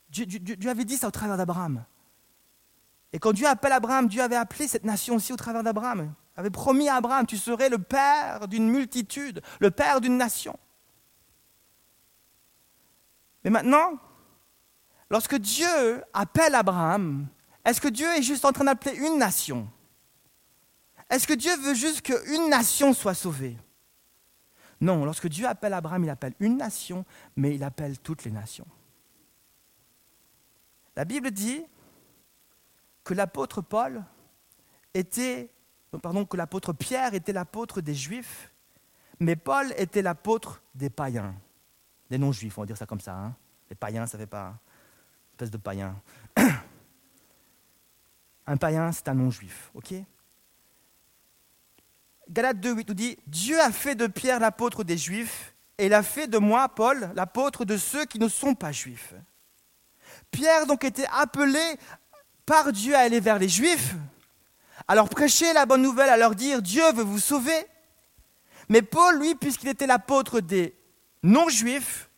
Dieu, 0.09 0.69
avait 0.69 0.85
dit 0.85 0.97
ça 0.97 1.07
au 1.07 1.11
travers 1.11 1.37
d'Abraham. 1.37 1.83
Et 3.13 3.19
quand 3.19 3.33
Dieu 3.33 3.47
appelle 3.47 3.71
Abraham, 3.71 4.07
Dieu 4.07 4.21
avait 4.21 4.35
appelé 4.35 4.67
cette 4.67 4.83
nation 4.83 5.15
aussi 5.15 5.33
au 5.33 5.37
travers 5.37 5.63
d'Abraham 5.63 6.13
avait 6.39 6.49
promis 6.49 6.87
à 6.87 6.95
Abraham, 6.95 7.25
tu 7.25 7.37
serais 7.37 7.67
le 7.67 7.79
père 7.79 8.47
d'une 8.47 8.69
multitude, 8.69 9.41
le 9.59 9.71
père 9.71 9.99
d'une 9.99 10.17
nation. 10.17 10.57
Mais 13.43 13.49
maintenant, 13.49 13.99
lorsque 15.09 15.35
Dieu 15.35 16.01
appelle 16.13 16.55
Abraham, 16.55 17.27
est-ce 17.65 17.81
que 17.81 17.89
Dieu 17.89 18.07
est 18.17 18.21
juste 18.21 18.45
en 18.45 18.53
train 18.53 18.63
d'appeler 18.63 18.95
une 18.95 19.17
nation? 19.17 19.69
Est-ce 21.09 21.27
que 21.27 21.33
Dieu 21.33 21.55
veut 21.57 21.73
juste 21.73 22.01
qu'une 22.03 22.49
nation 22.49 22.93
soit 22.93 23.15
sauvée? 23.15 23.57
Non, 24.79 25.03
lorsque 25.03 25.27
Dieu 25.27 25.45
appelle 25.45 25.73
Abraham, 25.73 26.05
il 26.05 26.09
appelle 26.09 26.35
une 26.39 26.55
nation, 26.55 27.03
mais 27.35 27.53
il 27.55 27.63
appelle 27.65 27.99
toutes 27.99 28.23
les 28.23 28.31
nations. 28.31 28.67
La 30.99 31.05
Bible 31.05 31.31
dit 31.31 31.63
que 33.05 33.13
l'apôtre 33.13 33.61
Paul 33.61 34.03
était, 34.93 35.49
pardon, 36.01 36.25
que 36.25 36.35
l'apôtre 36.35 36.73
Pierre 36.73 37.13
était 37.13 37.31
l'apôtre 37.31 37.79
des 37.79 37.95
Juifs, 37.95 38.51
mais 39.17 39.37
Paul 39.37 39.73
était 39.77 40.01
l'apôtre 40.01 40.61
des 40.75 40.89
païens, 40.89 41.33
des 42.09 42.17
non-juifs, 42.17 42.57
on 42.57 42.63
va 42.63 42.65
dire 42.65 42.75
ça 42.75 42.85
comme 42.85 42.99
ça. 42.99 43.15
Hein. 43.15 43.33
Les 43.69 43.77
païens, 43.77 44.07
ça 44.07 44.17
fait 44.17 44.27
pas 44.27 44.59
espèce 45.31 45.51
de 45.51 45.57
païen. 45.57 45.95
un 48.45 48.57
païen, 48.57 48.91
c'est 48.91 49.07
un 49.07 49.13
non-juif, 49.13 49.71
ok? 49.75 49.93
Galates 52.29 52.57
2.8 52.57 52.87
nous 52.89 52.93
dit 52.93 53.17
Dieu 53.25 53.57
a 53.61 53.71
fait 53.71 53.95
de 53.95 54.07
Pierre 54.07 54.41
l'apôtre 54.41 54.83
des 54.83 54.97
Juifs, 54.97 55.55
et 55.77 55.85
il 55.85 55.93
a 55.93 56.03
fait 56.03 56.27
de 56.27 56.39
moi, 56.39 56.67
Paul, 56.67 57.09
l'apôtre 57.15 57.63
de 57.63 57.77
ceux 57.77 58.03
qui 58.03 58.19
ne 58.19 58.27
sont 58.27 58.53
pas 58.53 58.73
juifs. 58.73 59.13
Pierre 60.31 60.65
donc 60.65 60.83
était 60.83 61.07
appelé 61.11 61.61
par 62.45 62.71
Dieu 62.71 62.95
à 62.95 62.99
aller 62.99 63.19
vers 63.19 63.39
les 63.39 63.49
Juifs, 63.49 63.95
à 64.87 64.95
leur 64.95 65.09
prêcher 65.09 65.53
la 65.53 65.65
bonne 65.65 65.81
nouvelle, 65.81 66.09
à 66.09 66.17
leur 66.17 66.35
dire 66.35 66.61
Dieu 66.61 66.83
veut 66.93 67.03
vous 67.03 67.19
sauver. 67.19 67.65
Mais 68.69 68.81
Paul, 68.81 69.19
lui, 69.19 69.35
puisqu'il 69.35 69.69
était 69.69 69.87
l'apôtre 69.87 70.39
des 70.39 70.75
non-juifs, 71.23 72.09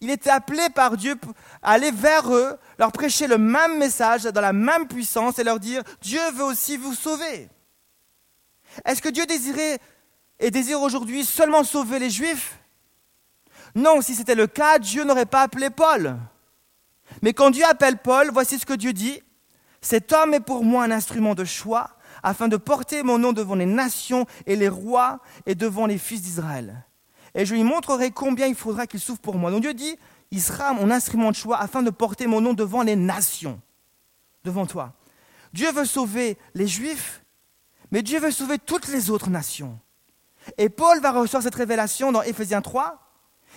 il 0.00 0.10
était 0.10 0.30
appelé 0.30 0.68
par 0.70 0.96
Dieu 0.96 1.18
à 1.62 1.72
aller 1.72 1.90
vers 1.90 2.32
eux, 2.32 2.58
leur 2.78 2.92
prêcher 2.92 3.26
le 3.26 3.36
même 3.36 3.78
message 3.78 4.22
dans 4.24 4.40
la 4.40 4.52
même 4.52 4.88
puissance 4.88 5.38
et 5.38 5.44
leur 5.44 5.60
dire 5.60 5.82
Dieu 6.00 6.20
veut 6.32 6.44
aussi 6.44 6.76
vous 6.76 6.94
sauver. 6.94 7.48
Est-ce 8.84 9.02
que 9.02 9.08
Dieu 9.08 9.26
désirait 9.26 9.78
et 10.38 10.50
désire 10.50 10.80
aujourd'hui 10.80 11.24
seulement 11.24 11.64
sauver 11.64 11.98
les 11.98 12.10
Juifs? 12.10 12.58
Non, 13.74 14.00
si 14.00 14.14
c'était 14.14 14.34
le 14.34 14.46
cas, 14.46 14.78
Dieu 14.78 15.04
n'aurait 15.04 15.26
pas 15.26 15.42
appelé 15.42 15.70
Paul. 15.70 16.16
Mais 17.22 17.32
quand 17.32 17.50
Dieu 17.50 17.64
appelle 17.64 17.98
Paul, 17.98 18.30
voici 18.32 18.58
ce 18.58 18.66
que 18.66 18.72
Dieu 18.72 18.92
dit. 18.92 19.20
Cet 19.82 20.12
homme 20.12 20.34
est 20.34 20.40
pour 20.40 20.64
moi 20.64 20.84
un 20.84 20.90
instrument 20.90 21.34
de 21.34 21.44
choix 21.44 21.96
afin 22.22 22.48
de 22.48 22.56
porter 22.56 23.02
mon 23.02 23.18
nom 23.18 23.32
devant 23.32 23.54
les 23.54 23.66
nations 23.66 24.26
et 24.46 24.56
les 24.56 24.68
rois 24.68 25.20
et 25.46 25.54
devant 25.54 25.86
les 25.86 25.98
fils 25.98 26.22
d'Israël. 26.22 26.84
Et 27.34 27.46
je 27.46 27.54
lui 27.54 27.64
montrerai 27.64 28.10
combien 28.10 28.46
il 28.46 28.54
faudra 28.54 28.86
qu'il 28.86 29.00
souffre 29.00 29.20
pour 29.20 29.36
moi. 29.36 29.50
Donc 29.50 29.62
Dieu 29.62 29.74
dit, 29.74 29.96
il 30.30 30.42
sera 30.42 30.72
mon 30.72 30.90
instrument 30.90 31.30
de 31.30 31.36
choix 31.36 31.58
afin 31.58 31.82
de 31.82 31.90
porter 31.90 32.26
mon 32.26 32.40
nom 32.40 32.52
devant 32.52 32.82
les 32.82 32.96
nations, 32.96 33.60
devant 34.44 34.66
toi. 34.66 34.92
Dieu 35.52 35.72
veut 35.72 35.84
sauver 35.84 36.36
les 36.54 36.66
Juifs, 36.66 37.24
mais 37.90 38.02
Dieu 38.02 38.20
veut 38.20 38.30
sauver 38.30 38.58
toutes 38.58 38.88
les 38.88 39.10
autres 39.10 39.30
nations. 39.30 39.78
Et 40.58 40.68
Paul 40.68 41.00
va 41.00 41.12
recevoir 41.12 41.42
cette 41.42 41.54
révélation 41.54 42.12
dans 42.12 42.22
Éphésiens 42.22 42.62
3. 42.62 42.98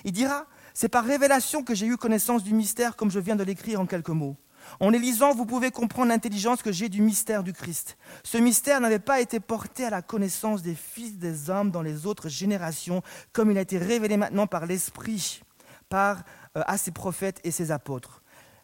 Il 0.04 0.12
dira, 0.12 0.46
c'est 0.74 0.90
par 0.90 1.06
révélation 1.06 1.64
que 1.64 1.76
j'ai 1.76 1.86
eu 1.86 1.98
connaissance 1.98 2.44
du 2.44 2.54
mystère 2.54 2.96
comme 2.96 3.12
je 3.12 3.20
viens 3.20 3.36
de 3.36 3.44
l'écrire 3.44 3.80
en 3.80 3.86
quelques 3.86 4.10
mots. 4.10 4.38
En 4.80 4.90
les 4.90 5.00
lisant, 5.00 5.34
vous 5.34 5.46
pouvez 5.46 5.72
comprendre 5.72 6.10
l'intelligence 6.10 6.62
que 6.62 6.72
j'ai 6.72 6.90
du 6.90 7.02
mystère 7.02 7.44
du 7.44 7.54
Christ. 7.54 7.98
Ce 8.24 8.38
mystère 8.38 8.80
n'avait 8.82 9.00
pas 9.00 9.20
été 9.20 9.40
porté 9.40 9.86
à 9.86 9.90
la 9.90 10.02
connaissance 10.02 10.62
des 10.62 10.76
fils 10.76 11.18
des 11.18 11.50
hommes 11.50 11.72
dans 11.72 11.82
les 11.82 12.06
autres 12.06 12.30
générations, 12.30 13.02
comme 13.34 13.52
il 13.52 13.58
a 13.58 13.62
été 13.62 13.78
révélé 13.78 14.18
maintenant 14.18 14.48
par 14.48 14.66
l'Esprit, 14.66 15.42
par 15.90 16.24
euh, 16.58 16.64
à 16.66 16.78
ses 16.78 16.92
prophètes 16.92 17.40
et 17.44 17.52
ses 17.52 17.72
apôtres. 17.72 18.22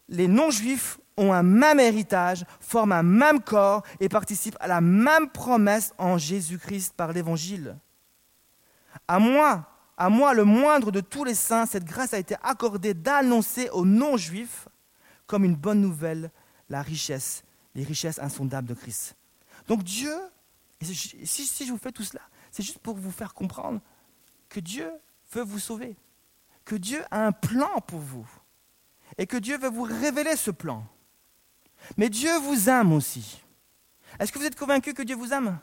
Les 0.08 0.26
non-juifs 0.26 0.98
ont 1.16 1.32
un 1.32 1.42
même 1.42 1.78
héritage, 1.78 2.44
forment 2.60 2.92
un 2.92 3.02
même 3.02 3.40
corps 3.40 3.82
et 4.00 4.08
participent 4.08 4.56
à 4.60 4.68
la 4.68 4.80
même 4.80 5.28
promesse 5.28 5.92
en 5.98 6.18
Jésus-Christ 6.18 6.94
par 6.96 7.12
l'Évangile. 7.12 7.76
À 9.06 9.18
moi, 9.18 9.66
à 10.00 10.08
moi, 10.08 10.32
le 10.32 10.44
moindre 10.44 10.90
de 10.90 11.02
tous 11.02 11.24
les 11.24 11.34
saints, 11.34 11.66
cette 11.66 11.84
grâce 11.84 12.14
a 12.14 12.18
été 12.18 12.34
accordée 12.42 12.94
d'annoncer 12.94 13.68
aux 13.68 13.84
non-juifs 13.84 14.66
comme 15.26 15.44
une 15.44 15.54
bonne 15.54 15.82
nouvelle 15.82 16.30
la 16.70 16.80
richesse, 16.80 17.44
les 17.74 17.84
richesses 17.84 18.18
insondables 18.18 18.66
de 18.66 18.72
Christ. 18.72 19.14
Donc 19.68 19.82
Dieu, 19.82 20.14
si, 20.80 21.66
je 21.66 21.70
vous 21.70 21.76
fais 21.76 21.92
tout 21.92 22.02
cela, 22.02 22.22
c'est 22.50 22.62
juste 22.62 22.78
pour 22.78 22.96
vous 22.96 23.10
faire 23.10 23.34
comprendre 23.34 23.78
que 24.48 24.58
Dieu 24.58 24.90
veut 25.32 25.42
vous 25.42 25.58
sauver, 25.58 25.94
que 26.64 26.76
Dieu 26.76 27.04
a 27.10 27.26
un 27.26 27.32
plan 27.32 27.82
pour 27.86 28.00
vous, 28.00 28.26
et 29.18 29.26
que 29.26 29.36
Dieu 29.36 29.58
veut 29.58 29.68
vous 29.68 29.82
révéler 29.82 30.34
ce 30.34 30.50
plan. 30.50 30.82
Mais 31.98 32.08
Dieu 32.08 32.38
vous 32.38 32.70
aime 32.70 32.94
aussi. 32.94 33.42
Est-ce 34.18 34.32
que 34.32 34.38
vous 34.38 34.46
êtes 34.46 34.58
convaincu 34.58 34.94
que 34.94 35.02
Dieu 35.02 35.16
vous 35.16 35.34
aime? 35.34 35.58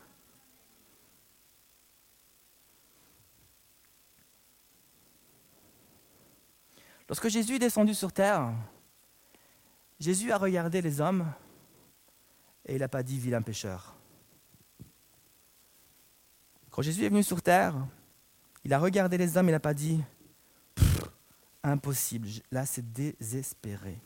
Lorsque 7.08 7.28
Jésus 7.28 7.54
est 7.54 7.58
descendu 7.58 7.94
sur 7.94 8.12
terre, 8.12 8.52
Jésus 9.98 10.30
a 10.30 10.36
regardé 10.36 10.82
les 10.82 11.00
hommes 11.00 11.26
et 12.66 12.74
il 12.74 12.80
n'a 12.80 12.88
pas 12.88 13.02
dit 13.02 13.18
vilain 13.18 13.42
pécheur. 13.42 13.94
Quand 16.70 16.82
Jésus 16.82 17.04
est 17.04 17.08
venu 17.08 17.22
sur 17.22 17.42
terre, 17.42 17.74
il 18.62 18.74
a 18.74 18.78
regardé 18.78 19.16
les 19.16 19.36
hommes 19.36 19.46
et 19.46 19.50
il 19.50 19.52
n'a 19.52 19.60
pas 19.60 19.74
dit 19.74 20.00
impossible. 21.62 22.28
Là, 22.50 22.66
c'est 22.66 22.92
désespéré. 22.92 23.98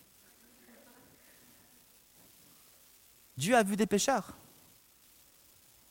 Dieu 3.36 3.56
a 3.56 3.62
vu 3.62 3.76
des 3.76 3.86
pécheurs. 3.86 4.36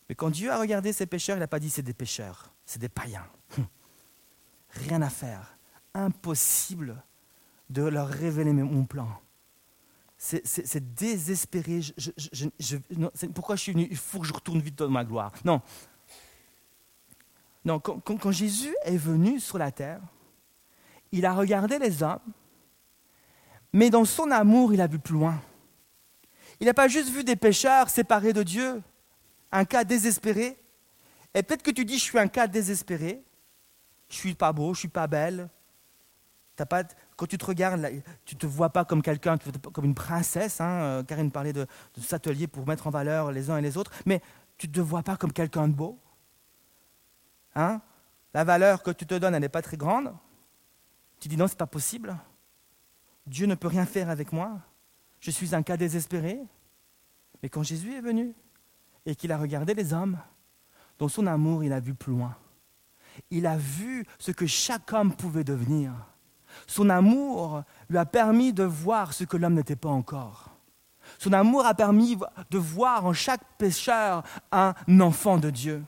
Mais 0.07 0.15
quand 0.15 0.29
Dieu 0.29 0.49
a 0.49 0.57
regardé 0.57 0.93
ces 0.93 1.05
pécheurs, 1.05 1.37
il 1.37 1.41
n'a 1.41 1.47
pas 1.47 1.59
dit 1.59 1.69
c'est 1.69 1.81
des 1.81 1.93
pécheurs, 1.93 2.53
c'est 2.65 2.79
des 2.79 2.89
païens. 2.89 3.27
Rien 4.69 5.01
à 5.01 5.09
faire. 5.09 5.57
Impossible 5.93 7.03
de 7.69 7.83
leur 7.83 8.07
révéler 8.07 8.53
mon 8.53 8.85
plan 8.85 9.09
c'est 10.21 10.93
désespéré. 10.93 11.81
pourquoi 13.33 13.55
je 13.55 13.61
suis 13.61 13.71
venu? 13.71 13.87
Il 13.89 13.97
faut 13.97 14.19
que 14.19 14.27
je 14.27 14.33
retourne 14.33 14.59
vite 14.59 14.77
dans 14.77 14.89
ma 14.89 15.03
gloire. 15.03 15.31
Non. 15.43 15.61
Non, 17.65 17.79
quand, 17.79 17.99
quand, 17.99 18.31
Jésus 18.31 18.75
est 18.83 18.97
venu 18.97 19.39
sur 19.39 19.57
la 19.57 19.71
terre, 19.71 19.99
il 21.11 21.25
a 21.25 21.33
regardé 21.33 21.79
les 21.79 22.03
hommes, 22.03 22.19
mais 23.73 23.89
dans 23.89 24.05
son 24.05 24.29
amour, 24.31 24.73
il 24.73 24.81
a 24.81 24.87
vu 24.87 24.99
plus 24.99 25.13
loin. 25.13 25.41
Il 26.59 26.67
n'a 26.67 26.73
pas 26.73 26.87
juste 26.87 27.09
vu 27.09 27.23
des 27.23 27.35
pécheurs 27.35 27.89
séparés 27.89 28.33
de 28.33 28.43
Dieu, 28.43 28.81
un 29.51 29.65
cas 29.65 29.83
désespéré. 29.83 30.57
Et 31.33 31.41
peut-être 31.41 31.63
que 31.63 31.71
tu 31.71 31.83
dis, 31.83 31.97
je 31.97 32.03
suis 32.03 32.19
un 32.19 32.27
cas 32.27 32.47
désespéré, 32.47 33.23
je 34.09 34.15
suis 34.15 34.35
pas 34.35 34.53
beau, 34.53 34.73
je 34.75 34.79
suis 34.79 34.87
pas 34.87 35.07
belle, 35.07 35.49
pas, 36.55 36.83
quand 37.15 37.25
tu 37.25 37.37
te 37.37 37.45
regardes, 37.45 37.89
tu 38.25 38.35
ne 38.35 38.39
te 38.39 38.45
vois 38.45 38.69
pas 38.69 38.85
comme 38.85 39.01
quelqu'un, 39.01 39.37
comme 39.73 39.85
une 39.85 39.95
princesse. 39.95 40.61
Hein, 40.61 40.81
euh, 40.81 41.03
Karine 41.03 41.31
parlait 41.31 41.53
de, 41.53 41.65
de 41.95 42.01
cet 42.01 42.13
atelier 42.13 42.47
pour 42.47 42.67
mettre 42.67 42.87
en 42.87 42.91
valeur 42.91 43.31
les 43.31 43.49
uns 43.49 43.57
et 43.57 43.61
les 43.61 43.77
autres, 43.77 43.91
mais 44.05 44.21
tu 44.57 44.67
ne 44.67 44.73
te 44.73 44.79
vois 44.79 45.01
pas 45.03 45.17
comme 45.17 45.33
quelqu'un 45.33 45.67
de 45.67 45.73
beau. 45.73 45.97
Hein? 47.55 47.81
La 48.33 48.43
valeur 48.43 48.83
que 48.83 48.91
tu 48.91 49.05
te 49.05 49.15
donnes, 49.15 49.35
elle 49.35 49.41
n'est 49.41 49.49
pas 49.49 49.61
très 49.61 49.77
grande. 49.77 50.13
Tu 51.19 51.27
dis 51.27 51.37
non, 51.37 51.47
ce 51.47 51.53
n'est 51.53 51.57
pas 51.57 51.67
possible. 51.67 52.17
Dieu 53.25 53.45
ne 53.45 53.55
peut 53.55 53.67
rien 53.67 53.85
faire 53.85 54.09
avec 54.09 54.31
moi. 54.31 54.59
Je 55.19 55.31
suis 55.31 55.53
un 55.53 55.63
cas 55.63 55.77
désespéré. 55.77 56.39
Mais 57.41 57.49
quand 57.49 57.63
Jésus 57.63 57.93
est 57.93 58.01
venu 58.01 58.33
et 59.05 59.15
qu'il 59.15 59.31
a 59.31 59.37
regardé 59.37 59.73
les 59.73 59.93
hommes, 59.93 60.19
dans 60.99 61.07
son 61.07 61.25
amour, 61.27 61.63
il 61.63 61.73
a 61.73 61.79
vu 61.79 61.93
plus 61.95 62.11
loin. 62.11 62.35
Il 63.29 63.45
a 63.47 63.57
vu 63.57 64.05
ce 64.19 64.31
que 64.31 64.45
chaque 64.45 64.93
homme 64.93 65.15
pouvait 65.15 65.43
devenir. 65.43 65.91
Son 66.67 66.89
amour 66.89 67.63
lui 67.89 67.97
a 67.97 68.05
permis 68.05 68.53
de 68.53 68.63
voir 68.63 69.13
ce 69.13 69.23
que 69.23 69.37
l'homme 69.37 69.55
n'était 69.55 69.75
pas 69.75 69.89
encore. 69.89 70.49
Son 71.17 71.33
amour 71.33 71.65
a 71.65 71.73
permis 71.73 72.17
de 72.49 72.57
voir 72.57 73.05
en 73.05 73.13
chaque 73.13 73.41
pécheur 73.57 74.23
un 74.51 74.73
enfant 74.99 75.37
de 75.37 75.49
Dieu, 75.49 75.83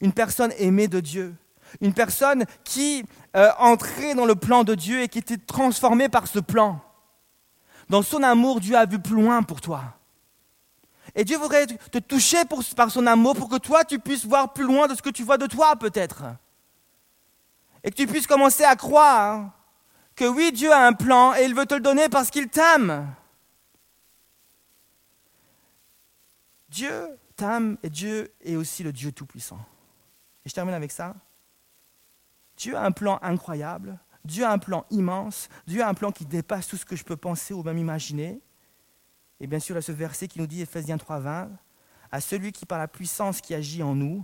une 0.00 0.12
personne 0.12 0.52
aimée 0.58 0.88
de 0.88 1.00
Dieu, 1.00 1.34
une 1.80 1.94
personne 1.94 2.44
qui 2.64 3.04
euh, 3.36 3.50
entrait 3.58 4.14
dans 4.14 4.26
le 4.26 4.34
plan 4.34 4.64
de 4.64 4.74
Dieu 4.74 5.02
et 5.02 5.08
qui 5.08 5.18
était 5.18 5.38
transformée 5.38 6.08
par 6.08 6.26
ce 6.26 6.38
plan. 6.38 6.80
Dans 7.88 8.02
son 8.02 8.22
amour, 8.22 8.60
Dieu 8.60 8.76
a 8.76 8.86
vu 8.86 8.98
plus 8.98 9.14
loin 9.14 9.42
pour 9.42 9.60
toi. 9.60 9.82
Et 11.14 11.24
Dieu 11.24 11.38
voudrait 11.38 11.66
te 11.66 11.98
toucher 11.98 12.38
par 12.76 12.90
son 12.90 13.06
amour 13.06 13.34
pour 13.34 13.48
que 13.48 13.56
toi, 13.56 13.84
tu 13.84 13.98
puisses 13.98 14.24
voir 14.24 14.52
plus 14.52 14.64
loin 14.64 14.86
de 14.86 14.94
ce 14.94 15.02
que 15.02 15.10
tu 15.10 15.24
vois 15.24 15.38
de 15.38 15.46
toi 15.46 15.74
peut-être. 15.76 16.24
Et 17.82 17.90
que 17.90 17.96
tu 17.96 18.06
puisses 18.06 18.26
commencer 18.26 18.64
à 18.64 18.76
croire 18.76 19.50
que 20.20 20.26
oui, 20.26 20.52
Dieu 20.52 20.70
a 20.70 20.86
un 20.86 20.92
plan 20.92 21.34
et 21.34 21.44
il 21.44 21.54
veut 21.54 21.64
te 21.64 21.72
le 21.72 21.80
donner 21.80 22.10
parce 22.10 22.30
qu'il 22.30 22.50
t'aime. 22.50 23.06
Dieu 26.68 27.18
t'aime 27.36 27.78
et 27.82 27.88
Dieu 27.88 28.30
est 28.42 28.54
aussi 28.54 28.82
le 28.82 28.92
Dieu 28.92 29.12
Tout-Puissant. 29.12 29.58
Et 30.44 30.50
je 30.50 30.54
termine 30.54 30.74
avec 30.74 30.92
ça. 30.92 31.14
Dieu 32.58 32.76
a 32.76 32.82
un 32.82 32.92
plan 32.92 33.18
incroyable. 33.22 33.98
Dieu 34.22 34.44
a 34.44 34.52
un 34.52 34.58
plan 34.58 34.84
immense, 34.90 35.48
Dieu 35.66 35.82
a 35.82 35.88
un 35.88 35.94
plan 35.94 36.12
qui 36.12 36.26
dépasse 36.26 36.68
tout 36.68 36.76
ce 36.76 36.84
que 36.84 36.96
je 36.96 37.04
peux 37.04 37.16
penser 37.16 37.54
ou 37.54 37.62
même 37.62 37.78
imaginer. 37.78 38.42
Et 39.40 39.46
bien 39.46 39.58
sûr, 39.58 39.74
il 39.74 39.78
y 39.78 39.78
a 39.78 39.82
ce 39.82 39.92
verset 39.92 40.28
qui 40.28 40.38
nous 40.38 40.46
dit, 40.46 40.60
Ephésiens 40.60 40.98
3.20, 40.98 41.48
à 42.12 42.20
celui 42.20 42.52
qui 42.52 42.66
par 42.66 42.78
la 42.78 42.88
puissance 42.88 43.40
qui 43.40 43.54
agit 43.54 43.82
en 43.82 43.94
nous 43.94 44.22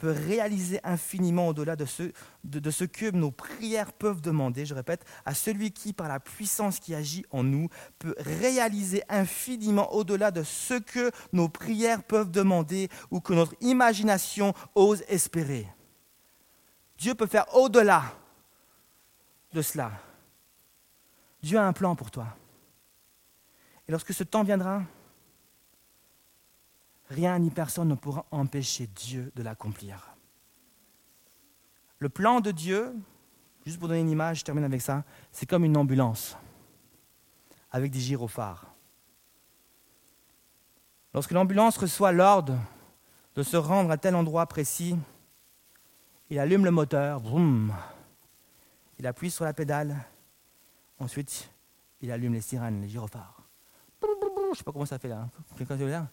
peut 0.00 0.10
réaliser 0.12 0.80
infiniment 0.82 1.48
au-delà 1.48 1.76
de 1.76 1.84
ce, 1.84 2.10
de, 2.44 2.70
ce 2.70 2.84
que 2.84 3.10
nos 3.10 3.30
prières 3.30 3.92
peuvent 3.92 4.22
demander. 4.22 4.64
Je 4.64 4.74
répète, 4.74 5.04
à 5.26 5.34
celui 5.34 5.72
qui 5.72 5.92
par 5.92 6.08
la 6.08 6.18
puissance 6.18 6.80
qui 6.80 6.94
agit 6.94 7.26
en 7.30 7.42
nous 7.42 7.68
peut 7.98 8.14
réaliser 8.18 9.02
infiniment 9.10 9.92
au-delà 9.92 10.30
de 10.30 10.42
ce 10.42 10.74
que 10.74 11.10
nos 11.34 11.50
prières 11.50 12.02
peuvent 12.02 12.30
demander 12.30 12.88
ou 13.10 13.20
que 13.20 13.34
notre 13.34 13.54
imagination 13.60 14.54
ose 14.74 15.04
espérer. 15.06 15.68
Dieu 16.96 17.14
peut 17.14 17.26
faire 17.26 17.54
au-delà 17.54 18.02
de 19.52 19.60
cela. 19.60 19.92
Dieu 21.42 21.58
a 21.58 21.66
un 21.66 21.74
plan 21.74 21.94
pour 21.94 22.10
toi. 22.10 22.28
Et 23.86 23.92
lorsque 23.92 24.14
ce 24.14 24.24
temps 24.24 24.44
viendra, 24.44 24.82
rien 27.10 27.38
ni 27.38 27.50
personne 27.50 27.88
ne 27.88 27.94
pourra 27.94 28.24
empêcher 28.30 28.86
Dieu 28.86 29.32
de 29.34 29.42
l'accomplir. 29.42 30.14
Le 31.98 32.08
plan 32.08 32.40
de 32.40 32.50
Dieu, 32.50 32.94
juste 33.66 33.78
pour 33.78 33.88
donner 33.88 34.00
une 34.00 34.08
image, 34.08 34.38
je 34.38 34.44
termine 34.44 34.64
avec 34.64 34.80
ça, 34.80 35.04
c'est 35.32 35.46
comme 35.46 35.64
une 35.64 35.76
ambulance 35.76 36.36
avec 37.70 37.90
des 37.90 38.00
gyrophares. 38.00 38.66
Lorsque 41.12 41.32
l'ambulance 41.32 41.76
reçoit 41.76 42.12
l'ordre 42.12 42.56
de 43.34 43.42
se 43.42 43.56
rendre 43.56 43.90
à 43.90 43.98
tel 43.98 44.14
endroit 44.14 44.46
précis, 44.46 44.96
il 46.30 46.38
allume 46.38 46.64
le 46.64 46.70
moteur, 46.70 47.20
boum, 47.20 47.74
il 48.98 49.06
appuie 49.06 49.30
sur 49.30 49.44
la 49.44 49.52
pédale, 49.52 49.96
ensuite 51.00 51.50
il 52.00 52.10
allume 52.12 52.34
les 52.34 52.40
sirènes, 52.40 52.80
les 52.80 52.88
gyrophares. 52.88 53.42
Je 54.02 54.06
ne 54.06 54.54
sais 54.54 54.64
pas 54.64 54.72
comment 54.72 54.86
ça 54.86 54.98
fait 54.98 55.08
là. 55.08 55.28
Quelqu'un 55.56 55.76
dire 55.76 55.86
On 55.86 55.90
va 55.90 56.10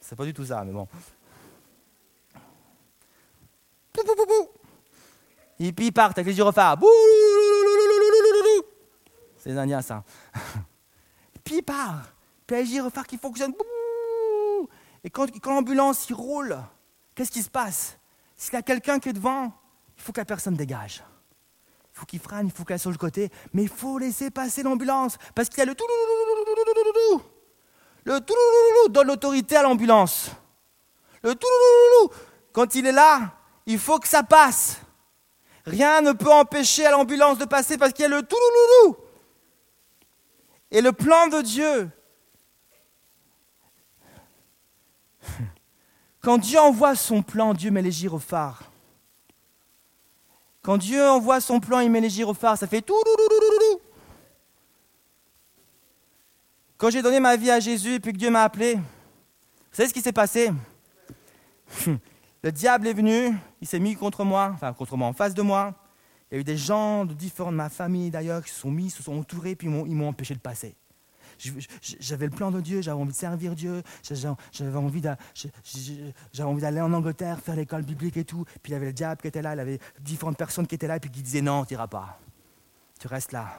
C'est 0.00 0.16
pas 0.16 0.24
du 0.24 0.32
tout 0.32 0.46
ça, 0.46 0.64
mais 0.64 0.72
bon. 0.72 0.88
Et 5.58 5.72
puis 5.72 5.86
ils 5.88 5.92
partent 5.92 6.16
avec 6.16 6.28
les 6.28 6.34
gyrophares. 6.34 6.78
C'est 9.36 9.50
les 9.50 9.58
Indiens 9.58 9.82
ça. 9.82 10.02
Puis 11.44 11.56
il 11.56 11.62
part. 11.62 12.14
Puis 12.46 12.56
les 12.56 12.64
gyrophares 12.64 13.06
qui 13.06 13.18
fonctionnent. 13.18 13.54
Et 15.04 15.10
quand, 15.10 15.26
quand 15.40 15.54
l'ambulance 15.54 16.08
il 16.08 16.14
roule, 16.14 16.56
qu'est-ce 17.14 17.30
qui 17.30 17.42
se 17.42 17.50
passe 17.50 17.98
s'il 18.36 18.54
y 18.54 18.56
a 18.56 18.62
quelqu'un 18.62 18.98
qui 18.98 19.10
est 19.10 19.12
devant, 19.12 19.52
il 19.98 20.02
faut 20.02 20.12
que 20.12 20.20
la 20.20 20.24
personne 20.24 20.54
dégage. 20.54 21.04
Il 21.92 21.98
faut 21.98 22.06
qu'il 22.06 22.20
freine, 22.20 22.46
il 22.46 22.52
faut 22.52 22.64
qu'elle 22.64 22.78
soit 22.78 22.90
sur 22.90 22.92
le 22.92 22.96
côté, 22.96 23.30
mais 23.52 23.64
il 23.64 23.68
faut 23.68 23.98
laisser 23.98 24.30
passer 24.30 24.62
l'ambulance 24.62 25.18
parce 25.34 25.50
qu'il 25.50 25.58
y 25.58 25.62
a 25.62 25.66
le 25.66 25.74
tout 25.74 25.84
le 28.04 28.20
tout 28.20 28.34
donne 28.90 29.06
l'autorité 29.06 29.56
à 29.56 29.62
l'ambulance. 29.62 30.30
Le 31.22 31.34
tout 31.34 31.46
quand 32.52 32.74
il 32.74 32.86
est 32.86 32.92
là, 32.92 33.32
il 33.66 33.78
faut 33.78 33.98
que 33.98 34.08
ça 34.08 34.22
passe. 34.22 34.80
Rien 35.66 36.00
ne 36.00 36.12
peut 36.12 36.32
empêcher 36.32 36.86
à 36.86 36.90
l'ambulance 36.90 37.38
de 37.38 37.44
passer 37.44 37.78
parce 37.78 37.92
qu'il 37.92 38.02
y 38.02 38.06
a 38.06 38.08
le 38.08 38.22
tout 38.22 38.96
Et 40.70 40.80
le 40.80 40.92
plan 40.92 41.28
de 41.28 41.42
Dieu, 41.42 41.90
Quand 46.22 46.38
Dieu 46.38 46.58
envoie 46.58 46.94
son 46.94 47.22
plan, 47.22 47.54
Dieu 47.54 47.70
met 47.70 47.82
les 47.82 47.92
gyrophares. 47.92 48.62
Quand 50.62 50.76
Dieu 50.76 51.08
envoie 51.08 51.40
son 51.40 51.60
plan, 51.60 51.80
il 51.80 51.90
met 51.90 52.00
les 52.00 52.10
gyrophares, 52.10 52.58
ça 52.58 52.66
fait 52.66 52.82
tout. 52.82 52.94
Quand 56.80 56.88
j'ai 56.88 57.02
donné 57.02 57.20
ma 57.20 57.36
vie 57.36 57.50
à 57.50 57.60
Jésus 57.60 58.00
puis 58.00 58.14
que 58.14 58.16
Dieu 58.16 58.30
m'a 58.30 58.42
appelé, 58.42 58.76
vous 58.76 58.82
savez 59.70 59.90
ce 59.90 59.92
qui 59.92 60.00
s'est 60.00 60.12
passé? 60.12 60.50
Le 62.42 62.50
diable 62.50 62.88
est 62.88 62.94
venu, 62.94 63.36
il 63.60 63.68
s'est 63.68 63.78
mis 63.78 63.94
contre 63.94 64.24
moi, 64.24 64.50
enfin 64.54 64.72
contre 64.72 64.96
moi, 64.96 65.06
en 65.06 65.12
face 65.12 65.34
de 65.34 65.42
moi. 65.42 65.74
Il 66.30 66.36
y 66.36 66.38
a 66.38 66.40
eu 66.40 66.44
des 66.44 66.56
gens 66.56 67.04
de 67.04 67.12
différents 67.12 67.52
de 67.52 67.56
ma 67.56 67.68
famille 67.68 68.10
d'ailleurs 68.10 68.42
qui 68.42 68.50
se 68.50 68.60
sont 68.60 68.70
mis, 68.70 68.88
se 68.88 69.02
sont 69.02 69.18
entourés, 69.18 69.56
puis 69.56 69.68
ils 69.68 69.94
m'ont 69.94 70.08
empêché 70.08 70.32
de 70.32 70.40
passer 70.40 70.74
j'avais 72.00 72.26
le 72.26 72.30
plan 72.30 72.50
de 72.50 72.60
Dieu, 72.60 72.82
j'avais 72.82 73.00
envie 73.00 73.12
de 73.12 73.16
servir 73.16 73.54
Dieu, 73.54 73.82
j'avais 74.02 74.74
envie 74.78 75.00
d'aller 75.00 76.80
en 76.80 76.92
Angleterre, 76.92 77.40
faire 77.40 77.56
l'école 77.56 77.82
biblique 77.82 78.16
et 78.18 78.24
tout. 78.24 78.44
Puis 78.62 78.70
il 78.70 78.72
y 78.72 78.74
avait 78.74 78.86
le 78.86 78.92
diable 78.92 79.20
qui 79.20 79.28
était 79.28 79.40
là, 79.42 79.54
il 79.54 79.58
y 79.58 79.60
avait 79.60 79.78
différentes 80.00 80.36
personnes 80.36 80.66
qui 80.66 80.74
étaient 80.74 80.86
là, 80.86 81.00
puis 81.00 81.10
qui 81.10 81.22
disaient 81.22 81.40
non, 81.40 81.64
tu 81.64 81.74
n'iras 81.74 81.86
pas. 81.86 82.18
Tu 82.98 83.06
restes 83.06 83.32
là. 83.32 83.58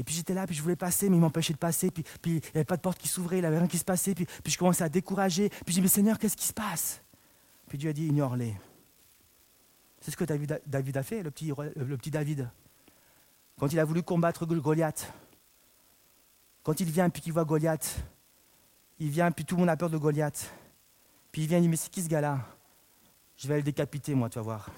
Et 0.00 0.02
puis 0.02 0.14
j'étais 0.14 0.32
là, 0.32 0.46
puis 0.46 0.56
je 0.56 0.62
voulais 0.62 0.76
passer, 0.76 1.10
mais 1.10 1.18
il 1.18 1.20
m'empêchait 1.20 1.52
de 1.52 1.58
passer. 1.58 1.90
Puis, 1.90 2.02
puis 2.22 2.30
il 2.30 2.36
n'y 2.36 2.50
avait 2.54 2.64
pas 2.64 2.78
de 2.78 2.80
porte 2.80 2.96
qui 2.96 3.06
s'ouvrait, 3.06 3.36
il 3.36 3.40
n'y 3.42 3.46
avait 3.46 3.58
rien 3.58 3.68
qui 3.68 3.76
se 3.76 3.84
passait. 3.84 4.14
Puis, 4.14 4.24
puis 4.24 4.50
je 4.50 4.56
commençais 4.56 4.82
à 4.82 4.88
décourager. 4.88 5.50
Puis 5.50 5.62
je 5.66 5.72
dis, 5.74 5.82
mais 5.82 5.88
Seigneur, 5.88 6.18
qu'est-ce 6.18 6.38
qui 6.38 6.46
se 6.46 6.54
passe? 6.54 7.02
Puis 7.68 7.76
Dieu 7.76 7.90
a 7.90 7.92
dit, 7.92 8.06
ignore-les. 8.06 8.56
C'est 10.00 10.10
ce 10.10 10.16
que 10.16 10.24
David 10.24 10.96
a 10.96 11.02
fait, 11.02 11.22
le 11.22 11.30
petit, 11.30 11.52
le 11.76 11.96
petit 11.98 12.10
David. 12.10 12.48
Quand 13.58 13.70
il 13.70 13.78
a 13.78 13.84
voulu 13.84 14.02
combattre 14.02 14.46
Goliath, 14.46 15.12
quand 16.62 16.80
il 16.80 16.90
vient 16.90 17.10
puis 17.10 17.20
qu'il 17.20 17.34
voit 17.34 17.44
Goliath, 17.44 18.02
il 19.00 19.10
vient 19.10 19.30
puis 19.30 19.44
tout 19.44 19.56
le 19.56 19.60
monde 19.60 19.68
a 19.68 19.76
peur 19.76 19.90
de 19.90 19.98
Goliath. 19.98 20.50
Puis 21.30 21.42
il 21.42 21.48
vient 21.48 21.58
et 21.58 21.60
dit 21.60 21.68
Mais 21.68 21.76
c'est 21.76 21.90
qui 21.90 22.02
ce 22.02 22.08
gars-là 22.08 22.40
Je 23.36 23.46
vais 23.48 23.58
le 23.58 23.62
décapiter, 23.62 24.14
moi, 24.14 24.30
tu 24.30 24.38
vas 24.38 24.44
voir. 24.44 24.70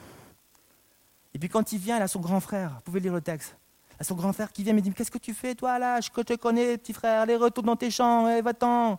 Et 1.33 1.39
puis 1.39 1.49
quand 1.49 1.71
il 1.71 1.79
vient, 1.79 1.99
il 1.99 2.03
a 2.03 2.09
son 2.09 2.19
grand 2.19 2.41
frère. 2.41 2.73
Vous 2.75 2.81
pouvez 2.81 2.99
lire 2.99 3.15
le 3.15 3.21
texte. 3.21 3.57
Il 4.03 4.05
son 4.05 4.15
grand 4.15 4.33
frère 4.33 4.53
qui 4.53 4.63
vient 4.63 4.73
et 4.73 4.77
me 4.77 4.81
dit 4.81 4.93
Qu'est-ce 4.93 5.11
que 5.11 5.19
tu 5.19 5.33
fais, 5.33 5.55
toi, 5.55 5.79
là? 5.79 6.01
Je 6.01 6.11
te 6.11 6.35
connais, 6.35 6.77
petit 6.77 6.93
frère. 6.93 7.23
Allez, 7.23 7.37
retourne 7.37 7.67
dans 7.67 7.77
tes 7.77 7.91
champs. 7.91 8.29
Eh, 8.29 8.43
va-t'en. 8.43 8.99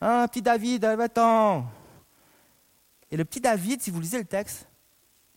Hein, 0.00 0.28
petit 0.28 0.42
David, 0.42 0.84
va-t'en. 0.84 1.66
Et 3.10 3.16
le 3.16 3.24
petit 3.24 3.40
David, 3.40 3.80
si 3.80 3.90
vous 3.90 4.00
lisez 4.00 4.18
le 4.18 4.24
texte, 4.24 4.68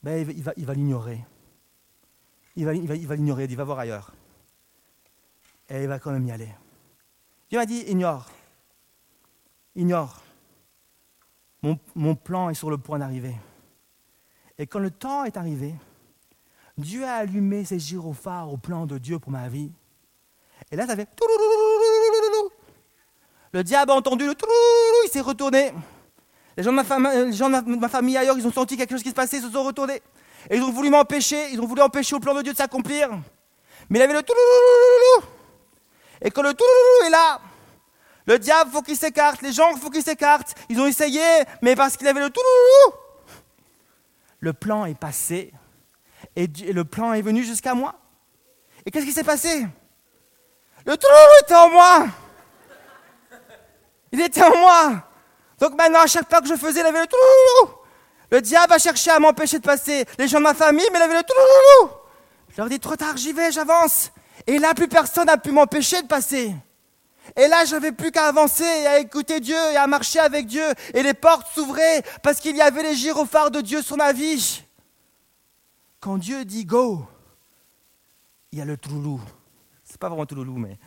ben, 0.04 0.30
il 0.30 0.66
va 0.66 0.74
l'ignorer. 0.74 1.26
Il 2.56 2.66
va 2.66 2.74
l'ignorer, 2.74 2.98
il 2.98 3.08
va, 3.08 3.16
il 3.16 3.26
va, 3.26 3.44
il 3.44 3.56
va 3.56 3.64
voir 3.64 3.80
ailleurs 3.80 4.12
et 5.70 5.84
il 5.84 5.88
va 5.88 6.00
quand 6.00 6.12
même 6.12 6.26
y 6.26 6.32
aller. 6.32 6.50
Dieu 7.50 7.60
m'a 7.60 7.66
dit, 7.66 7.84
ignore, 7.88 8.30
ignore. 9.76 10.22
Mon, 11.96 12.16
plan 12.16 12.50
est 12.50 12.54
sur 12.54 12.70
le 12.70 12.78
point 12.78 13.00
d'arriver. 13.00 13.36
Et 14.58 14.66
quand 14.66 14.80
le 14.80 14.92
temps 14.92 15.26
est 15.26 15.36
arrivé, 15.36 15.76
Dieu 16.80 17.06
a 17.06 17.16
allumé 17.16 17.66
ses 17.66 17.80
gyrophares 17.80 18.52
au 18.52 18.58
plan 18.58 18.86
de 18.86 18.98
Dieu 18.98 19.20
pour 19.20 19.32
ma 19.32 19.48
vie. 19.48 19.72
Et 20.72 20.76
là, 20.76 20.88
ça 20.88 20.96
fait... 20.96 21.08
Le 23.52 23.64
diable 23.64 23.92
a 23.92 23.96
entendu 23.96 24.26
le... 24.26 24.34
Il 25.06 25.10
s'est 25.10 25.22
retourné. 25.22 25.74
Les 26.58 26.64
gens, 26.64 26.72
de 26.72 26.76
ma 26.76 26.84
famille, 26.84 27.26
les 27.26 27.34
gens 27.34 27.50
de 27.50 27.76
ma 27.76 27.90
famille 27.90 28.18
ailleurs, 28.18 28.38
ils 28.38 28.46
ont 28.46 28.52
senti 28.52 28.78
quelque 28.78 28.92
chose 28.92 29.04
qui 29.04 29.10
se 29.10 29.16
passait, 29.16 29.38
ils 29.38 29.44
se 29.44 29.50
sont 29.50 29.64
retournés. 29.64 30.02
Et 30.50 30.58
ils 30.58 30.64
ont 30.64 30.72
voulu 30.72 30.90
m'empêcher, 30.90 31.52
ils 31.52 31.60
ont 31.62 31.66
voulu 31.66 31.82
empêcher 31.82 32.16
au 32.16 32.20
plan 32.20 32.34
de 32.34 32.42
Dieu 32.42 32.54
de 32.54 32.58
s'accomplir. 32.58 33.10
Mais 33.90 34.00
il 34.00 34.02
avait 34.02 34.14
le... 34.14 34.22
Et 36.22 36.32
quand 36.32 36.42
le 36.42 36.50
est 36.50 37.10
là, 37.10 37.40
le 38.26 38.38
diable 38.38 38.72
faut 38.72 38.82
qu'il 38.82 38.98
s'écarte, 38.98 39.42
les 39.42 39.52
gens 39.52 39.76
faut 39.78 39.90
qu'ils 39.90 40.04
s'écartent. 40.04 40.56
Ils 40.70 40.80
ont 40.80 40.86
essayé, 40.86 41.22
mais 41.62 41.76
parce 41.76 41.98
qu'il 41.98 42.08
avait 42.08 42.20
le 42.20 42.30
le 44.42 44.54
plan 44.54 44.86
est 44.86 44.98
passé 44.98 45.52
et 46.40 46.72
le 46.72 46.86
plan 46.86 47.12
est 47.12 47.22
venu 47.22 47.44
jusqu'à 47.44 47.74
moi. 47.74 47.96
Et 48.86 48.92
qu'est-ce 48.92 49.06
qui 49.06 49.12
s'est 49.12 49.26
passé? 49.26 49.68
Le 50.86 50.96
tout 50.96 51.08
était 51.44 51.56
en 51.56 51.70
moi. 51.70 52.08
Il 54.14 54.22
était 54.22 54.44
en 54.44 54.58
moi. 54.58 55.04
Donc 55.60 55.76
maintenant, 55.76 56.00
à 56.00 56.08
chaque 56.08 56.30
pas 56.30 56.40
que 56.40 56.48
je 56.48 56.56
faisais, 56.56 56.80
il 56.80 56.86
avait 56.86 57.02
le 57.02 57.08
tout 57.08 57.18
Le 58.32 58.42
diable 58.42 58.72
a 58.72 58.80
cherché 58.80 59.12
à 59.12 59.20
m'empêcher 59.20 59.60
de 59.60 59.66
passer. 59.66 60.06
Les 60.18 60.30
gens 60.30 60.38
de 60.38 60.44
ma 60.44 60.54
famille, 60.54 60.88
mais 60.94 61.00
il 61.00 61.02
avait 61.02 61.18
le 61.18 61.24
tout 61.24 61.90
Je 62.50 62.58
leur 62.58 62.70
dis 62.70 62.80
trop 62.80 62.96
tard, 62.96 63.18
j'y 63.18 63.34
vais, 63.34 63.52
j'avance. 63.52 64.12
Et 64.48 64.58
là, 64.60 64.74
plus 64.74 64.88
personne 64.88 65.26
n'a 65.26 65.38
pu 65.38 65.52
m'empêcher 65.52 66.02
de 66.02 66.08
passer. 66.08 66.54
Et 67.36 67.48
là, 67.50 67.66
je 67.66 67.74
n'avais 67.74 67.92
plus 67.92 68.12
qu'à 68.12 68.28
avancer 68.28 68.64
et 68.64 68.88
à 68.88 69.00
écouter 69.00 69.42
Dieu 69.42 69.58
et 69.74 69.76
à 69.76 69.88
marcher 69.88 70.20
avec 70.20 70.48
Dieu. 70.48 70.66
Et 70.94 71.04
les 71.04 71.14
portes 71.14 71.48
s'ouvraient 71.54 72.02
parce 72.24 72.40
qu'il 72.40 72.56
y 72.56 72.62
avait 72.62 72.82
les 72.82 72.96
gyrophares 72.96 73.52
de 73.52 73.60
Dieu 73.60 73.82
sur 73.82 73.98
ma 73.98 74.14
vie. 74.14 74.64
Quand 76.00 76.18
Dieu 76.18 76.46
dit 76.46 76.66
go, 76.66 77.06
il 78.52 78.60
y 78.60 78.62
a 78.62 78.66
le 78.66 78.78
touloulou. 78.78 79.22
C'est 79.84 80.00
pas 80.00 80.10
vraiment 80.10 80.26
touloulou, 80.26 80.58
mais. 80.58 80.78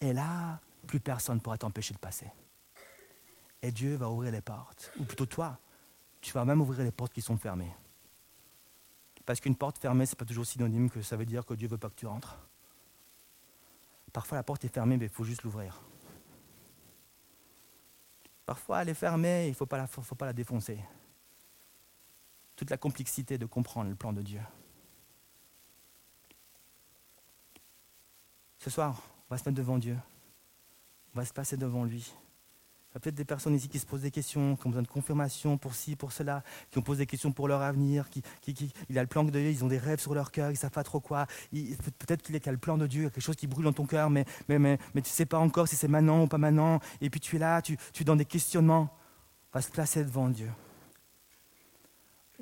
Et 0.00 0.12
là, 0.12 0.60
plus 0.86 1.00
personne 1.00 1.36
ne 1.36 1.40
pourra 1.40 1.58
t'empêcher 1.58 1.94
de 1.94 1.98
passer. 1.98 2.30
Et 3.62 3.72
Dieu 3.72 3.96
va 3.96 4.08
ouvrir 4.08 4.30
les 4.32 4.40
portes. 4.40 4.92
Ou 5.00 5.04
plutôt 5.04 5.26
toi, 5.26 5.58
tu 6.20 6.32
vas 6.32 6.44
même 6.44 6.60
ouvrir 6.60 6.84
les 6.84 6.92
portes 6.92 7.12
qui 7.12 7.22
sont 7.22 7.36
fermées. 7.36 7.72
Parce 9.26 9.40
qu'une 9.40 9.56
porte 9.56 9.78
fermée, 9.78 10.06
ce 10.06 10.12
n'est 10.12 10.16
pas 10.16 10.24
toujours 10.24 10.46
synonyme 10.46 10.88
que 10.88 11.02
ça 11.02 11.16
veut 11.16 11.26
dire 11.26 11.44
que 11.44 11.54
Dieu 11.54 11.66
ne 11.66 11.72
veut 11.72 11.78
pas 11.78 11.90
que 11.90 11.96
tu 11.96 12.06
entres. 12.06 12.38
Parfois, 14.12 14.38
la 14.38 14.42
porte 14.42 14.64
est 14.64 14.72
fermée, 14.72 14.96
mais 14.96 15.06
il 15.06 15.10
faut 15.10 15.24
juste 15.24 15.42
l'ouvrir. 15.42 15.80
Parfois, 18.46 18.82
elle 18.82 18.88
est 18.88 18.94
fermée, 18.94 19.46
il 19.46 19.50
ne 19.50 19.54
faut 19.54 19.66
pas 19.66 19.86
la 20.20 20.32
défoncer. 20.32 20.78
Toute 22.58 22.70
la 22.70 22.76
complexité 22.76 23.38
de 23.38 23.46
comprendre 23.46 23.88
le 23.88 23.94
plan 23.94 24.12
de 24.12 24.20
Dieu. 24.20 24.40
Ce 28.58 28.68
soir, 28.68 29.00
on 29.30 29.34
va 29.34 29.38
se 29.38 29.48
mettre 29.48 29.56
devant 29.56 29.78
Dieu. 29.78 29.96
On 31.14 31.20
va 31.20 31.24
se 31.24 31.32
passer 31.32 31.56
devant 31.56 31.84
lui. 31.84 32.12
Il 32.90 32.94
y 32.94 32.96
a 32.96 33.00
peut-être 33.00 33.14
des 33.14 33.24
personnes 33.24 33.54
ici 33.54 33.68
qui 33.68 33.78
se 33.78 33.86
posent 33.86 34.02
des 34.02 34.10
questions, 34.10 34.56
qui 34.56 34.66
ont 34.66 34.70
besoin 34.70 34.82
de 34.82 34.88
confirmation 34.88 35.56
pour 35.56 35.76
ci, 35.76 35.94
pour 35.94 36.10
cela, 36.10 36.42
qui 36.72 36.78
ont 36.78 36.82
posé 36.82 37.04
des 37.04 37.06
questions 37.06 37.30
pour 37.30 37.46
leur 37.46 37.62
avenir, 37.62 38.10
qui, 38.10 38.24
qui, 38.40 38.72
il 38.88 38.98
a 38.98 39.02
le 39.02 39.06
plan 39.06 39.22
de 39.22 39.30
Dieu, 39.30 39.40
ils 39.40 39.64
ont 39.64 39.68
des 39.68 39.78
rêves 39.78 40.00
sur 40.00 40.14
leur 40.14 40.32
cœur, 40.32 40.50
ils 40.50 40.54
ne 40.54 40.58
savent 40.58 40.72
pas 40.72 40.82
trop 40.82 40.98
quoi. 40.98 41.28
Peut-être 41.52 42.22
qu'il 42.22 42.34
y 42.34 42.48
a 42.48 42.52
le 42.52 42.58
plan 42.58 42.76
de 42.76 42.88
Dieu, 42.88 43.02
il 43.02 43.04
y 43.04 43.06
a 43.06 43.10
quelque 43.10 43.22
chose 43.22 43.36
qui 43.36 43.46
brûle 43.46 43.66
dans 43.66 43.72
ton 43.72 43.86
cœur, 43.86 44.10
mais, 44.10 44.24
mais, 44.48 44.58
mais, 44.58 44.78
mais 44.96 45.02
tu 45.02 45.10
ne 45.10 45.14
sais 45.14 45.26
pas 45.26 45.38
encore 45.38 45.68
si 45.68 45.76
c'est 45.76 45.86
maintenant 45.86 46.24
ou 46.24 46.26
pas 46.26 46.38
maintenant. 46.38 46.80
Et 47.00 47.08
puis 47.08 47.20
tu 47.20 47.36
es 47.36 47.38
là, 47.38 47.62
tu, 47.62 47.76
tu 47.92 48.02
es 48.02 48.04
dans 48.04 48.16
des 48.16 48.24
questionnements. 48.24 48.92
On 49.52 49.58
va 49.58 49.62
se 49.62 49.70
placer 49.70 50.02
devant 50.02 50.28
Dieu. 50.28 50.50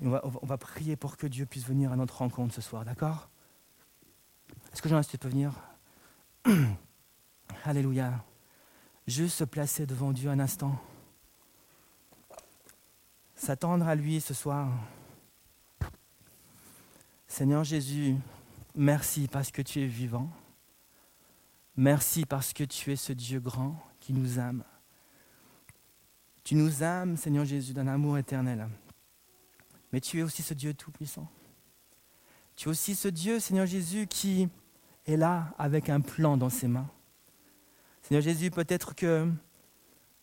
On, 0.02 0.10
va, 0.10 0.58
prier 0.58 0.94
pour 0.94 1.16
que 1.16 1.26
Dieu 1.26 1.46
puisse 1.46 1.64
venir 1.64 1.90
à 1.90 1.96
notre 1.96 2.18
rencontre 2.18 2.54
ce 2.54 2.60
soir, 2.60 2.84
d'accord? 2.84 3.30
Est-ce 4.72 4.82
que 4.82 4.90
Jean-Baptiste 4.90 5.22
peut 5.22 5.28
venir? 5.28 5.54
Alléluia. 7.64 8.22
Juste 9.06 9.36
se 9.36 9.44
placer 9.44 9.86
devant 9.86 10.12
Dieu 10.12 10.28
un 10.28 10.38
instant. 10.38 10.78
S'attendre 13.34 13.88
à 13.88 13.94
lui 13.94 14.20
ce 14.20 14.34
soir. 14.34 14.70
Seigneur 17.26 17.64
Jésus, 17.64 18.16
merci 18.74 19.28
parce 19.28 19.50
que 19.50 19.62
tu 19.62 19.80
es 19.80 19.86
vivant. 19.86 20.30
Merci 21.76 22.26
parce 22.26 22.52
que 22.52 22.64
tu 22.64 22.92
es 22.92 22.96
ce 22.96 23.12
Dieu 23.12 23.40
grand 23.40 23.82
qui 24.00 24.12
nous 24.12 24.38
aime. 24.38 24.62
Tu 26.44 26.54
nous 26.54 26.82
aimes, 26.82 27.16
Seigneur 27.16 27.44
Jésus, 27.44 27.72
d'un 27.72 27.86
amour 27.86 28.18
éternel. 28.18 28.68
Mais 29.92 30.00
tu 30.00 30.18
es 30.18 30.22
aussi 30.22 30.42
ce 30.42 30.54
Dieu 30.54 30.74
tout-puissant. 30.74 31.28
Tu 32.56 32.68
es 32.68 32.70
aussi 32.70 32.94
ce 32.94 33.08
Dieu, 33.08 33.40
Seigneur 33.40 33.66
Jésus, 33.66 34.06
qui 34.06 34.48
est 35.06 35.16
là 35.16 35.54
avec 35.58 35.88
un 35.88 36.00
plan 36.00 36.36
dans 36.36 36.50
ses 36.50 36.68
mains. 36.68 36.88
Seigneur 38.02 38.22
Jésus, 38.22 38.50
peut-être 38.50 38.94
que 38.94 39.30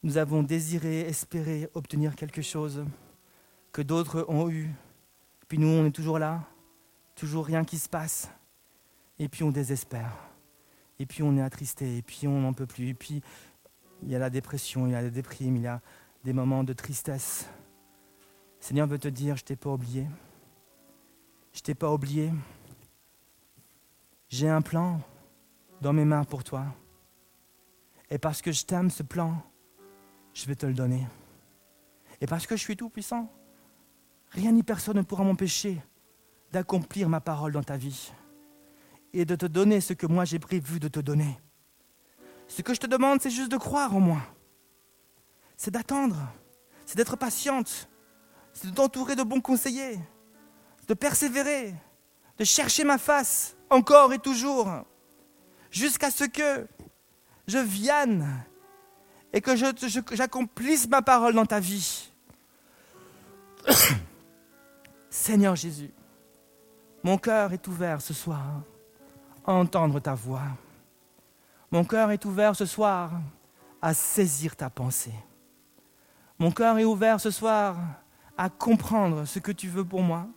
nous 0.04 0.18
avons 0.18 0.44
désiré, 0.44 1.02
espéré 1.02 1.70
obtenir 1.74 2.16
quelque 2.16 2.42
chose 2.42 2.86
que 3.72 3.82
d'autres 3.82 4.26
ont 4.28 4.50
eu. 4.50 4.70
Puis 5.48 5.58
nous, 5.58 5.68
on 5.68 5.86
est 5.86 5.92
toujours 5.92 6.20
là, 6.20 6.44
toujours 7.16 7.46
rien 7.46 7.64
qui 7.64 7.78
se 7.78 7.90
passe. 7.90 8.30
Et 9.20 9.30
puis 9.30 9.44
on 9.44 9.52
désespère. 9.52 10.12
Et 11.00 11.06
puis 11.06 11.24
on 11.24 11.38
est 11.38 11.42
attristé. 11.42 11.98
Et 11.98 12.02
puis 12.02 12.28
on 12.28 12.42
n'en 12.42 12.54
peut 12.54 12.66
plus. 12.66 12.90
Et 12.90 12.94
puis 12.94 13.22
il 14.02 14.10
y 14.10 14.16
a 14.16 14.20
la 14.20 14.30
dépression, 14.30 14.88
il 14.88 14.92
y 14.92 14.96
a 14.96 15.02
la 15.02 15.10
déprime, 15.10 15.56
il 15.56 15.64
y 15.64 15.68
a 15.68 15.82
des 16.24 16.34
moments 16.34 16.64
de 16.64 16.74
tristesse. 16.74 17.48
Seigneur 18.64 18.88
veut 18.88 18.98
te 18.98 19.10
dire, 19.10 19.36
je 19.36 19.44
t'ai 19.44 19.58
pas 19.58 19.72
oublié. 19.72 20.08
Je 21.52 21.60
t'ai 21.60 21.76
pas 21.76 21.92
oublié. 21.92 22.32
J'ai 24.30 24.48
un 24.48 24.62
plan 24.62 25.02
dans 25.82 25.92
mes 25.92 26.06
mains 26.06 26.24
pour 26.24 26.46
toi. 26.46 26.64
Et 28.10 28.18
parce 28.18 28.42
que 28.42 28.54
je 28.54 28.64
t'aime 28.64 28.90
ce 28.90 29.04
plan, 29.04 29.44
je 30.34 30.46
vais 30.46 30.56
te 30.56 30.66
le 30.66 30.74
donner. 30.74 31.06
Et 32.22 32.26
parce 32.26 32.48
que 32.48 32.56
je 32.56 32.62
suis 32.62 32.78
tout 32.78 32.90
puissant, 32.90 33.30
rien 34.30 34.54
ni 34.54 34.64
personne 34.64 34.96
ne 34.96 35.02
pourra 35.02 35.26
m'empêcher 35.26 35.84
d'accomplir 36.54 37.10
ma 37.10 37.20
parole 37.20 37.52
dans 37.52 37.64
ta 37.64 37.76
vie 37.76 38.14
et 39.12 39.26
de 39.26 39.36
te 39.36 39.46
donner 39.46 39.82
ce 39.82 39.92
que 39.92 40.08
moi 40.08 40.24
j'ai 40.24 40.40
prévu 40.40 40.80
de 40.80 40.88
te 40.88 41.02
donner. 41.02 41.38
Ce 42.48 42.62
que 42.62 42.74
je 42.74 42.80
te 42.80 42.88
demande, 42.88 43.20
c'est 43.20 43.30
juste 43.30 43.52
de 43.52 43.58
croire 43.58 43.94
en 43.94 44.00
moi. 44.00 44.22
C'est 45.58 45.72
d'attendre, 45.72 46.16
c'est 46.86 46.96
d'être 46.96 47.18
patiente, 47.18 47.90
c'est 48.54 48.70
de 48.70 48.76
t'entourer 48.76 49.16
de 49.16 49.24
bons 49.24 49.42
conseillers, 49.42 50.00
de 50.88 50.94
persévérer, 50.94 51.74
de 52.38 52.44
chercher 52.44 52.84
ma 52.84 52.98
face 52.98 53.56
encore 53.70 54.14
et 54.14 54.20
toujours, 54.20 54.70
jusqu'à 55.72 56.12
ce 56.12 56.24
que 56.24 56.68
je 57.48 57.58
vienne 57.58 58.44
et 59.34 59.42
que 59.42 59.56
j'accomplisse 59.56 60.88
ma 60.88 61.02
parole 61.02 61.34
dans 61.34 61.46
ta 61.46 61.60
vie. 61.60 62.12
Seigneur 65.10 65.56
Jésus, 65.56 65.92
mon 67.04 67.18
cœur 67.18 67.52
est 67.54 67.68
ouvert 67.68 68.02
ce 68.02 68.14
soir 68.14 68.62
à 69.46 69.54
entendre 69.54 70.00
ta 70.00 70.14
voix. 70.14 70.48
Mon 71.72 71.84
cœur 71.84 72.12
est 72.12 72.24
ouvert 72.26 72.56
ce 72.56 72.66
soir 72.66 73.12
à 73.82 73.94
saisir 73.94 74.56
ta 74.56 74.70
pensée. 74.70 75.14
Mon 76.38 76.52
cœur 76.52 76.78
est 76.78 76.86
ouvert 76.86 77.20
ce 77.20 77.32
soir 77.32 77.78
à 78.38 78.50
comprendre 78.50 79.26
ce 79.26 79.40
que 79.40 79.52
tu 79.52 79.68
veux 79.68 79.86
pour 79.86 80.02
moi. 80.02 80.28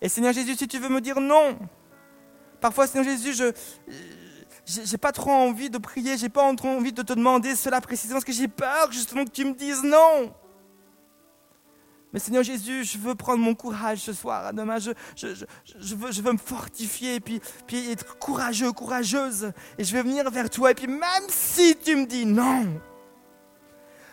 Et 0.00 0.08
Seigneur 0.08 0.32
Jésus, 0.32 0.56
si 0.56 0.66
tu 0.66 0.78
veux 0.78 0.88
me 0.88 1.00
dire 1.00 1.20
non, 1.20 1.58
parfois 2.60 2.86
Seigneur 2.86 3.04
Jésus, 3.04 3.34
je, 3.34 3.52
j'ai 4.64 4.98
pas 4.98 5.12
trop 5.12 5.30
envie 5.30 5.70
de 5.70 5.78
prier, 5.78 6.16
j'ai 6.16 6.28
pas 6.28 6.52
trop 6.54 6.68
envie 6.68 6.92
de 6.92 7.02
te 7.02 7.12
demander 7.12 7.54
cela 7.54 7.80
précisément 7.80 8.16
parce 8.16 8.24
que 8.24 8.32
j'ai 8.32 8.48
peur 8.48 8.90
justement 8.90 9.24
que 9.24 9.30
tu 9.30 9.44
me 9.44 9.54
dises 9.54 9.82
non. 9.82 10.34
Mais 12.12 12.18
Seigneur 12.18 12.42
Jésus, 12.42 12.84
je 12.84 12.98
veux 12.98 13.14
prendre 13.14 13.42
mon 13.42 13.54
courage 13.54 14.00
ce 14.00 14.12
soir, 14.12 14.52
demain, 14.52 14.78
je, 14.78 14.90
je, 15.16 15.34
je, 15.34 15.44
je 15.78 15.94
veux, 15.94 16.12
je 16.12 16.20
veux 16.20 16.32
me 16.32 16.38
fortifier, 16.38 17.20
puis, 17.20 17.40
puis 17.66 17.90
être 17.90 18.18
courageux, 18.18 18.70
courageuse, 18.72 19.52
et 19.78 19.84
je 19.84 19.92
vais 19.94 20.02
venir 20.02 20.30
vers 20.30 20.50
toi, 20.50 20.72
et 20.72 20.74
puis 20.74 20.88
même 20.88 21.24
si 21.28 21.74
tu 21.76 21.96
me 21.96 22.04
dis 22.04 22.26
non, 22.26 22.66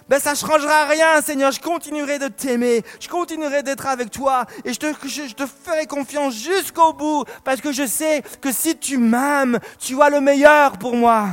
ben 0.09 0.19
ça 0.19 0.31
ne 0.31 0.35
changera 0.35 0.85
rien, 0.85 1.21
Seigneur, 1.21 1.51
je 1.51 1.61
continuerai 1.61 2.17
de 2.17 2.27
t'aimer, 2.29 2.83
je 2.99 3.07
continuerai 3.07 3.61
d'être 3.61 3.85
avec 3.85 4.09
toi, 4.09 4.47
et 4.65 4.73
je 4.73 4.79
te, 4.79 4.87
je, 5.03 5.27
je 5.27 5.35
te 5.35 5.45
ferai 5.45 5.85
confiance 5.85 6.33
jusqu'au 6.33 6.93
bout, 6.93 7.25
parce 7.43 7.61
que 7.61 7.71
je 7.71 7.85
sais 7.85 8.23
que 8.41 8.51
si 8.51 8.75
tu 8.75 8.97
m'aimes, 8.97 9.59
tu 9.77 10.01
as 10.01 10.09
le 10.09 10.19
meilleur 10.19 10.79
pour 10.79 10.95
moi. 10.95 11.27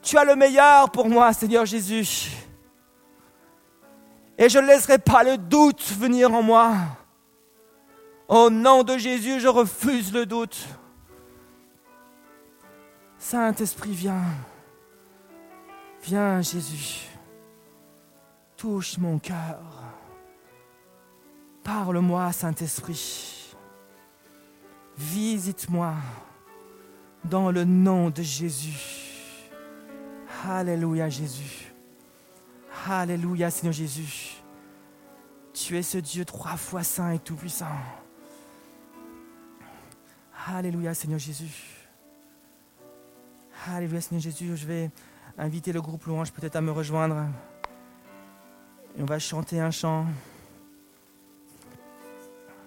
Tu 0.00 0.16
as 0.16 0.24
le 0.24 0.36
meilleur 0.36 0.90
pour 0.90 1.10
moi, 1.10 1.34
Seigneur 1.34 1.66
Jésus. 1.66 2.30
Et 4.38 4.48
je 4.48 4.58
ne 4.58 4.66
laisserai 4.66 4.96
pas 4.96 5.22
le 5.22 5.36
doute 5.36 5.82
venir 5.98 6.32
en 6.32 6.42
moi. 6.42 6.72
Au 8.26 8.48
nom 8.48 8.82
de 8.82 8.96
Jésus, 8.96 9.40
je 9.40 9.48
refuse 9.48 10.14
le 10.14 10.24
doute. 10.24 10.56
Saint-Esprit, 13.18 13.92
viens. 13.92 14.22
Viens, 16.06 16.40
Jésus. 16.40 17.08
Touche 18.56 18.96
mon 18.96 19.18
cœur. 19.18 19.60
Parle-moi, 21.64 22.30
Saint-Esprit. 22.30 23.52
Visite-moi 24.96 25.94
dans 27.24 27.50
le 27.50 27.64
nom 27.64 28.10
de 28.10 28.22
Jésus. 28.22 29.50
Alléluia, 30.48 31.08
Jésus. 31.08 31.72
Alléluia, 32.88 33.50
Seigneur 33.50 33.72
Jésus. 33.72 34.36
Tu 35.52 35.76
es 35.76 35.82
ce 35.82 35.98
Dieu 35.98 36.24
trois 36.24 36.56
fois 36.56 36.84
saint 36.84 37.14
et 37.14 37.18
tout-puissant. 37.18 37.66
Alléluia, 40.46 40.94
Seigneur 40.94 41.18
Jésus. 41.18 41.88
Alléluia, 43.66 44.00
Seigneur 44.00 44.22
Jésus. 44.22 44.56
Je 44.56 44.66
vais 44.66 44.90
inviter 45.38 45.72
le 45.72 45.82
groupe 45.82 46.04
louange 46.06 46.32
peut-être 46.32 46.56
à 46.56 46.60
me 46.60 46.70
rejoindre. 46.70 47.26
Et 48.98 49.02
on 49.02 49.06
va 49.06 49.18
chanter 49.18 49.60
un 49.60 49.70
chant. 49.70 50.06